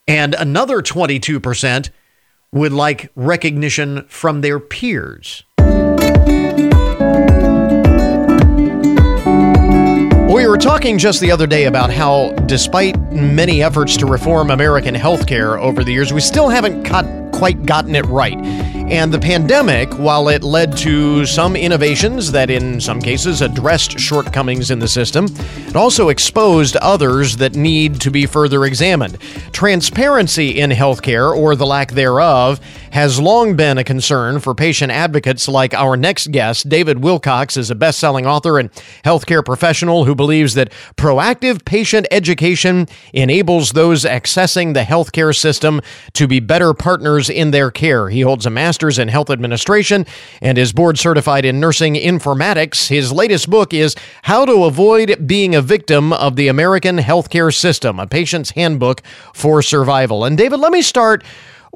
[0.09, 1.91] And another 22%
[2.57, 5.45] would like recognition from their peers.
[10.29, 14.95] We were talking just the other day about how, despite many efforts to reform American
[14.95, 18.39] healthcare over the years, we still haven't got, quite gotten it right.
[18.89, 24.71] And the pandemic, while it led to some innovations that in some cases addressed shortcomings
[24.71, 25.27] in the system,
[25.67, 29.19] it also exposed others that need to be further examined.
[29.51, 32.61] Transparency in healthcare, or the lack thereof,
[32.93, 36.69] has long been a concern for patient advocates like our next guest.
[36.69, 38.71] David Wilcox is a best selling author and
[39.05, 45.81] healthcare professional who believes that proactive patient education enables those accessing the healthcare system
[46.13, 48.09] to be better partners in their care.
[48.09, 50.07] He holds a master's in health administration
[50.41, 52.89] and is board certified in nursing informatics.
[52.89, 57.99] His latest book is How to Avoid Being a Victim of the American Healthcare System,
[57.99, 59.03] a patient's handbook
[59.35, 60.25] for survival.
[60.25, 61.25] And David, let me start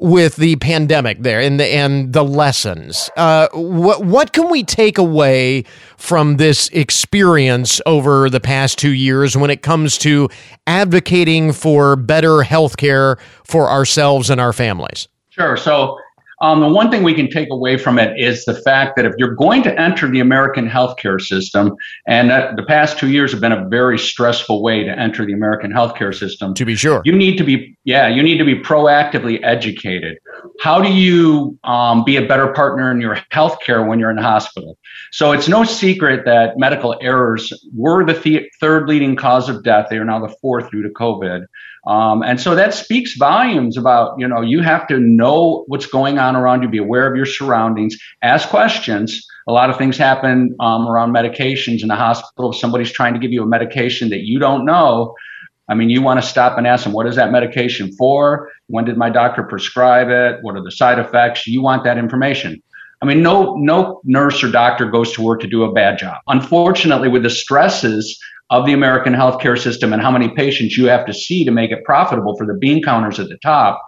[0.01, 3.09] with the pandemic there and the and the lessons.
[3.15, 5.63] Uh, what what can we take away
[5.95, 10.27] from this experience over the past two years when it comes to
[10.65, 15.07] advocating for better health care for ourselves and our families?
[15.31, 15.57] Sure.
[15.57, 15.97] So
[16.41, 19.13] um, the one thing we can take away from it is the fact that if
[19.17, 21.75] you're going to enter the American healthcare system,
[22.07, 25.33] and that the past two years have been a very stressful way to enter the
[25.33, 28.55] American healthcare system, to be sure, you need to be yeah, you need to be
[28.55, 30.17] proactively educated.
[30.59, 34.23] How do you um, be a better partner in your healthcare when you're in the
[34.23, 34.79] hospital?
[35.11, 39.87] So it's no secret that medical errors were the th- third leading cause of death.
[39.91, 41.45] They are now the fourth due to COVID.
[41.87, 46.19] Um, and so that speaks volumes about, you know, you have to know what's going
[46.19, 49.25] on around you, be aware of your surroundings, ask questions.
[49.47, 52.51] A lot of things happen um, around medications in the hospital.
[52.51, 55.15] If somebody's trying to give you a medication that you don't know,
[55.69, 58.51] I mean, you want to stop and ask them, what is that medication for?
[58.67, 60.43] When did my doctor prescribe it?
[60.43, 61.47] What are the side effects?
[61.47, 62.61] You want that information.
[63.01, 66.17] I mean, no, no nurse or doctor goes to work to do a bad job.
[66.27, 68.19] Unfortunately, with the stresses
[68.51, 71.71] of the American healthcare system and how many patients you have to see to make
[71.71, 73.81] it profitable for the bean counters at the top,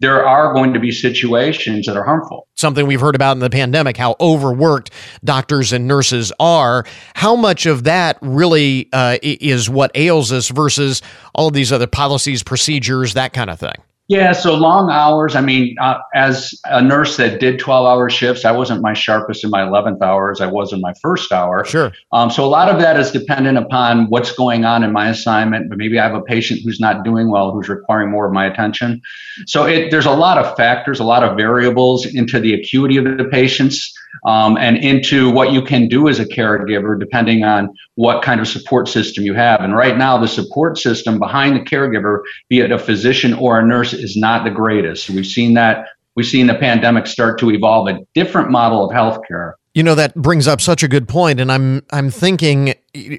[0.00, 2.46] there are going to be situations that are harmful.
[2.56, 4.90] Something we've heard about in the pandemic, how overworked
[5.24, 6.84] doctors and nurses are.
[7.14, 11.00] How much of that really uh, is what ails us versus
[11.34, 13.74] all of these other policies, procedures, that kind of thing?
[14.08, 15.36] Yeah, so long hours.
[15.36, 19.44] I mean, uh, as a nurse that did 12 hour shifts, I wasn't my sharpest
[19.44, 21.62] in my 11th hour as I was in my first hour.
[21.66, 21.92] Sure.
[22.12, 25.68] Um, so a lot of that is dependent upon what's going on in my assignment.
[25.68, 28.46] But maybe I have a patient who's not doing well, who's requiring more of my
[28.46, 29.02] attention.
[29.46, 33.04] So it, there's a lot of factors, a lot of variables into the acuity of
[33.04, 33.92] the patients
[34.26, 38.48] um, and into what you can do as a caregiver, depending on what kind of
[38.48, 39.60] support system you have.
[39.60, 43.66] And right now, the support system behind the caregiver, be it a physician or a
[43.66, 45.10] nurse, is not the greatest.
[45.10, 45.86] We've seen that.
[46.16, 49.52] We've seen the pandemic start to evolve a different model of healthcare.
[49.74, 52.74] You know that brings up such a good point, and I'm I'm thinking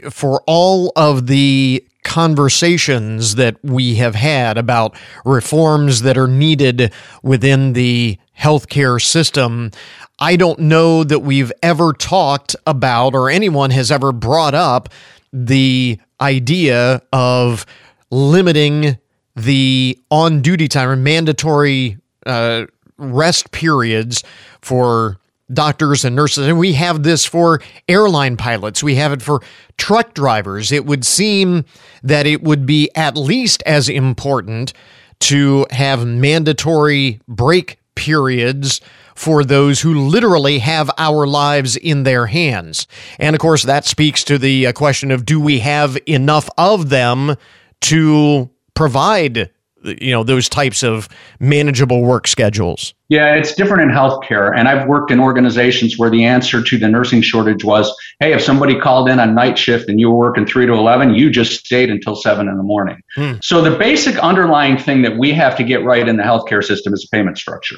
[0.09, 6.91] for all of the conversations that we have had about reforms that are needed
[7.23, 9.71] within the healthcare system.
[10.19, 14.89] I don't know that we've ever talked about or anyone has ever brought up
[15.31, 17.65] the idea of
[18.11, 18.97] limiting
[19.35, 22.65] the on duty time or mandatory uh,
[22.97, 24.23] rest periods
[24.61, 25.17] for
[25.51, 26.47] doctors and nurses.
[26.47, 29.41] And we have this for airline pilots, we have it for
[29.77, 30.71] truck drivers.
[30.71, 31.65] It would seem
[32.03, 34.73] that it would be at least as important
[35.21, 38.81] to have mandatory break periods
[39.19, 42.87] for those who literally have our lives in their hands.
[43.19, 46.87] And of course, that speaks to the uh, question of do we have enough of
[46.87, 47.35] them
[47.81, 49.51] to provide
[49.83, 51.07] you know those types of
[51.39, 56.25] manageable work schedules yeah it's different in healthcare and i've worked in organizations where the
[56.25, 57.89] answer to the nursing shortage was
[58.19, 61.15] hey if somebody called in on night shift and you were working 3 to 11
[61.15, 63.35] you just stayed until 7 in the morning hmm.
[63.41, 66.93] so the basic underlying thing that we have to get right in the healthcare system
[66.93, 67.77] is payment structure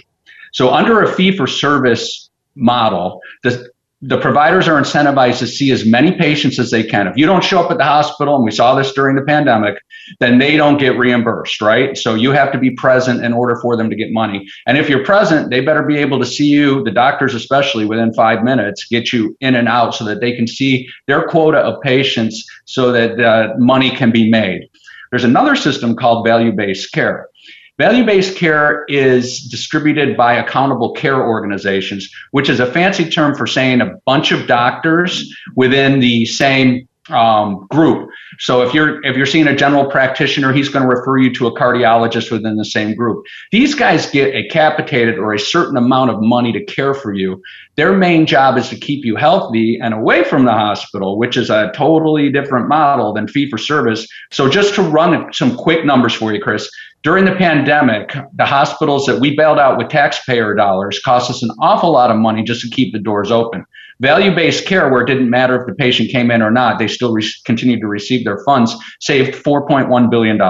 [0.51, 3.69] so under a fee for service model, the,
[4.01, 7.07] the providers are incentivized to see as many patients as they can.
[7.07, 9.75] If you don't show up at the hospital, and we saw this during the pandemic,
[10.19, 11.95] then they don't get reimbursed, right?
[11.95, 14.47] So you have to be present in order for them to get money.
[14.65, 18.11] And if you're present, they better be able to see you, the doctors especially, within
[18.13, 21.79] five minutes, get you in and out so that they can see their quota of
[21.81, 24.67] patients so that uh, money can be made.
[25.11, 27.27] There's another system called value based care.
[27.81, 33.47] Value based care is distributed by accountable care organizations, which is a fancy term for
[33.47, 38.07] saying a bunch of doctors within the same um, group.
[38.37, 41.47] So if you're if you're seeing a general practitioner, he's going to refer you to
[41.47, 43.25] a cardiologist within the same group.
[43.51, 47.41] These guys get a capitated or a certain amount of money to care for you.
[47.77, 51.49] Their main job is to keep you healthy and away from the hospital, which is
[51.49, 54.07] a totally different model than fee for service.
[54.31, 56.69] So just to run some quick numbers for you, Chris,
[57.03, 61.49] during the pandemic, the hospitals that we bailed out with taxpayer dollars cost us an
[61.59, 63.65] awful lot of money just to keep the doors open.
[64.01, 66.87] Value based care, where it didn't matter if the patient came in or not, they
[66.87, 70.41] still re- continued to receive their funds, saved $4.1 billion.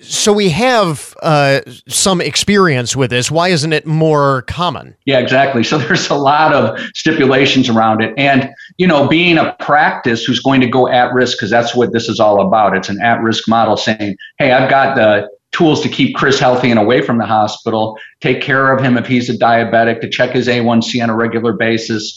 [0.00, 3.30] So we have uh, some experience with this.
[3.30, 4.96] Why isn't it more common?
[5.04, 5.64] Yeah, exactly.
[5.64, 8.14] So there's a lot of stipulations around it.
[8.16, 11.92] And, you know, being a practice who's going to go at risk, because that's what
[11.92, 12.74] this is all about.
[12.74, 16.70] It's an at risk model saying, hey, I've got the tools to keep Chris healthy
[16.70, 20.32] and away from the hospital, take care of him if he's a diabetic, to check
[20.32, 22.14] his A1C on a regular basis.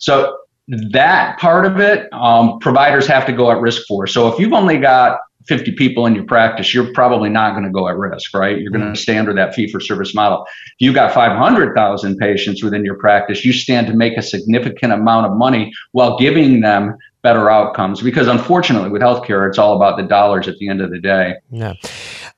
[0.00, 0.36] So
[0.68, 4.06] that part of it, um, providers have to go at risk for.
[4.06, 7.70] So if you've only got 50 people in your practice, you're probably not going to
[7.70, 8.60] go at risk, right?
[8.60, 10.44] You're going to stay under that fee for service model.
[10.44, 15.26] If you've got 500,000 patients within your practice, you stand to make a significant amount
[15.26, 20.02] of money while giving them better outcomes because unfortunately with healthcare it's all about the
[20.02, 21.74] dollars at the end of the day yeah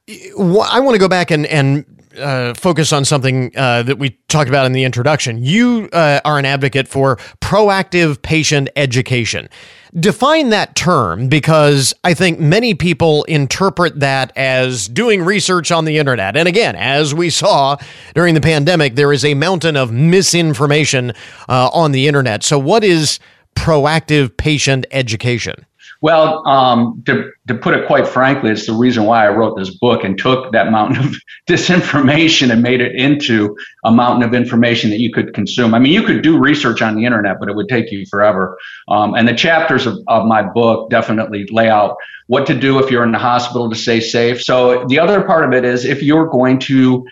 [0.09, 1.85] i want to go back and and
[2.19, 5.43] uh, focus on something uh, that we talked about in the introduction.
[5.43, 9.49] You uh, are an advocate for proactive patient education.
[9.95, 15.99] Define that term because I think many people interpret that as doing research on the
[15.99, 16.37] internet.
[16.37, 17.77] And again, as we saw
[18.15, 21.13] during the pandemic, there is a mountain of misinformation
[21.49, 22.43] uh, on the internet.
[22.43, 23.21] So, what is
[23.55, 25.67] proactive patient education?
[26.03, 29.71] Well, um, to, to put it quite frankly, it's the reason why I wrote this
[29.71, 31.15] book and took that mountain of
[31.49, 35.75] disinformation and made it into a mountain of information that you could consume.
[35.75, 38.59] I mean, you could do research on the internet, but it would take you forever.
[38.89, 41.97] Um, and the chapters of, of my book definitely lay out
[42.27, 44.43] what to do if you're in the hospital to stay safe.
[44.43, 47.07] So the other part of it is if you're going to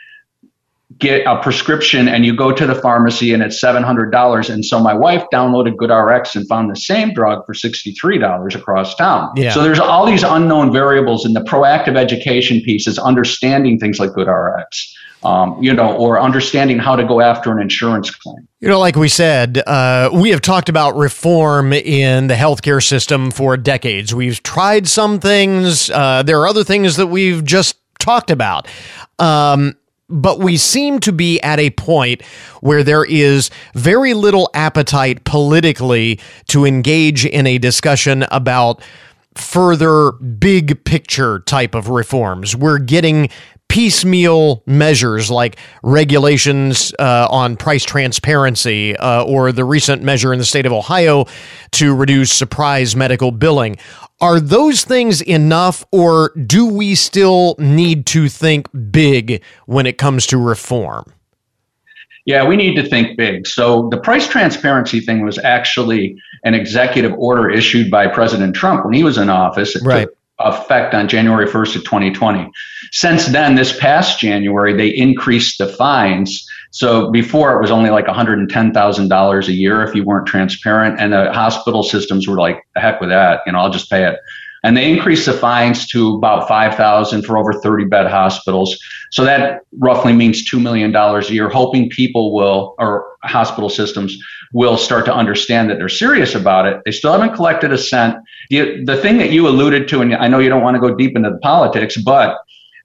[0.99, 4.93] get a prescription and you go to the pharmacy and it's $700 and so my
[4.93, 9.53] wife downloaded goodrx and found the same drug for $63 across town yeah.
[9.53, 14.11] so there's all these unknown variables and the proactive education piece is understanding things like
[14.11, 18.49] goodrx um, you know, or understanding how to go after an insurance claim.
[18.61, 23.31] You know, like we said, uh, we have talked about reform in the healthcare system
[23.31, 24.15] for decades.
[24.15, 25.91] We've tried some things.
[25.91, 28.67] Uh, there are other things that we've just talked about.
[29.19, 29.77] Um,
[30.11, 32.23] but we seem to be at a point
[32.61, 38.83] where there is very little appetite politically to engage in a discussion about
[39.35, 42.57] further big picture type of reforms.
[42.57, 43.31] We're getting
[43.71, 50.45] piecemeal measures like regulations uh, on price transparency uh, or the recent measure in the
[50.45, 51.25] state of Ohio
[51.71, 53.79] to reduce surprise medical billing.
[54.21, 60.27] Are those things enough, or do we still need to think big when it comes
[60.29, 61.13] to reform?
[62.27, 63.47] Yeah, we need to think big.
[63.47, 68.95] So the price transparency thing was actually an executive order issued by President Trump when
[68.95, 69.75] he was in office.
[69.75, 70.03] It right.
[70.03, 72.51] took effect on January 1st of 2020.
[72.93, 76.47] Since then, this past January, they increased the fines.
[76.71, 81.33] So before it was only like $110,000 a year if you weren't transparent, and the
[81.33, 84.19] hospital systems were like, the heck with that, you know, I'll just pay it.
[84.63, 88.79] And they increased the fines to about 5,000 for over 30 bed hospitals.
[89.11, 94.17] So that roughly means $2 million a year, hoping people will, or hospital systems
[94.53, 96.83] will start to understand that they're serious about it.
[96.85, 98.17] They still haven't collected a cent.
[98.51, 100.95] The, the thing that you alluded to, and I know you don't want to go
[100.95, 102.37] deep into the politics, but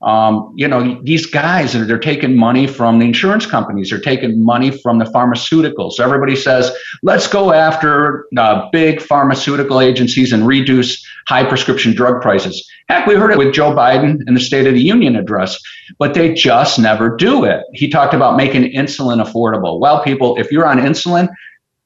[0.05, 3.89] um, you know, these guys, they're taking money from the insurance companies.
[3.89, 5.93] They're taking money from the pharmaceuticals.
[5.93, 12.21] So everybody says, let's go after uh, big pharmaceutical agencies and reduce high prescription drug
[12.21, 12.69] prices.
[12.87, 15.59] Heck, we heard it with Joe Biden in the State of the Union address,
[15.97, 17.63] but they just never do it.
[17.73, 19.79] He talked about making insulin affordable.
[19.79, 21.29] Well, people, if you're on insulin,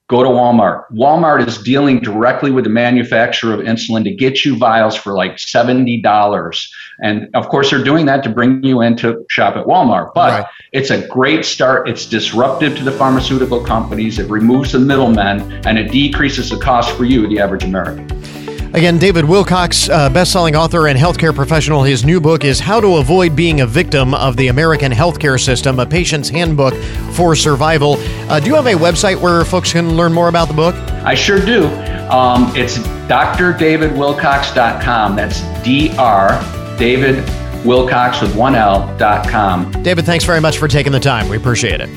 [0.10, 0.86] go to Walmart.
[0.91, 5.36] Walmart is dealing directly with the manufacturer of insulin to get you vials for like
[5.36, 6.68] $70.
[7.01, 10.14] And of course, they're doing that to bring you in to shop at Walmart.
[10.16, 10.45] But right.
[10.72, 11.88] it's a great start.
[11.88, 16.91] It's disruptive to the pharmaceutical companies, it removes the middlemen, and it decreases the cost
[16.97, 18.18] for you, the average American.
[18.74, 21.82] Again, David Wilcox, uh, best-selling author and healthcare professional.
[21.84, 25.80] His new book is "How to Avoid Being a Victim of the American Healthcare System:
[25.80, 26.76] A Patient's Handbook
[27.13, 27.97] for Survival."
[28.30, 30.76] Uh, do you have a website where folks can learn more about the book?
[31.03, 31.65] I sure do.
[32.09, 35.15] Um, it's drdavidwilcox.com.
[35.15, 36.78] That's Dr.
[36.78, 37.24] David
[37.65, 39.72] Wilcox with one L dot com.
[39.84, 41.28] David, thanks very much for taking the time.
[41.28, 41.89] We appreciate it.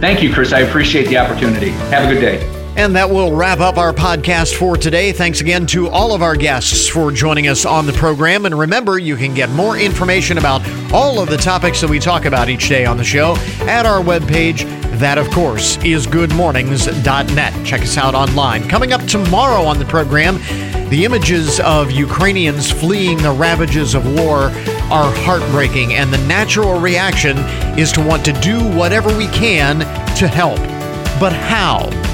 [0.00, 0.52] Thank you, Chris.
[0.52, 1.70] I appreciate the opportunity.
[1.90, 2.57] Have a good day.
[2.78, 5.10] And that will wrap up our podcast for today.
[5.10, 8.46] Thanks again to all of our guests for joining us on the program.
[8.46, 10.62] And remember, you can get more information about
[10.92, 14.00] all of the topics that we talk about each day on the show at our
[14.00, 14.62] webpage.
[15.00, 17.66] That, of course, is goodmornings.net.
[17.66, 18.68] Check us out online.
[18.68, 20.36] Coming up tomorrow on the program,
[20.88, 24.52] the images of Ukrainians fleeing the ravages of war
[24.88, 27.38] are heartbreaking, and the natural reaction
[27.76, 29.80] is to want to do whatever we can
[30.14, 30.58] to help.
[31.18, 32.07] But how?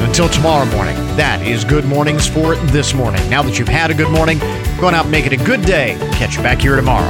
[0.00, 3.28] Until tomorrow morning, that is Good Mornings for this morning.
[3.28, 4.38] Now that you've had a good morning,
[4.80, 5.96] go on out and make it a good day.
[6.12, 7.08] Catch you back here tomorrow.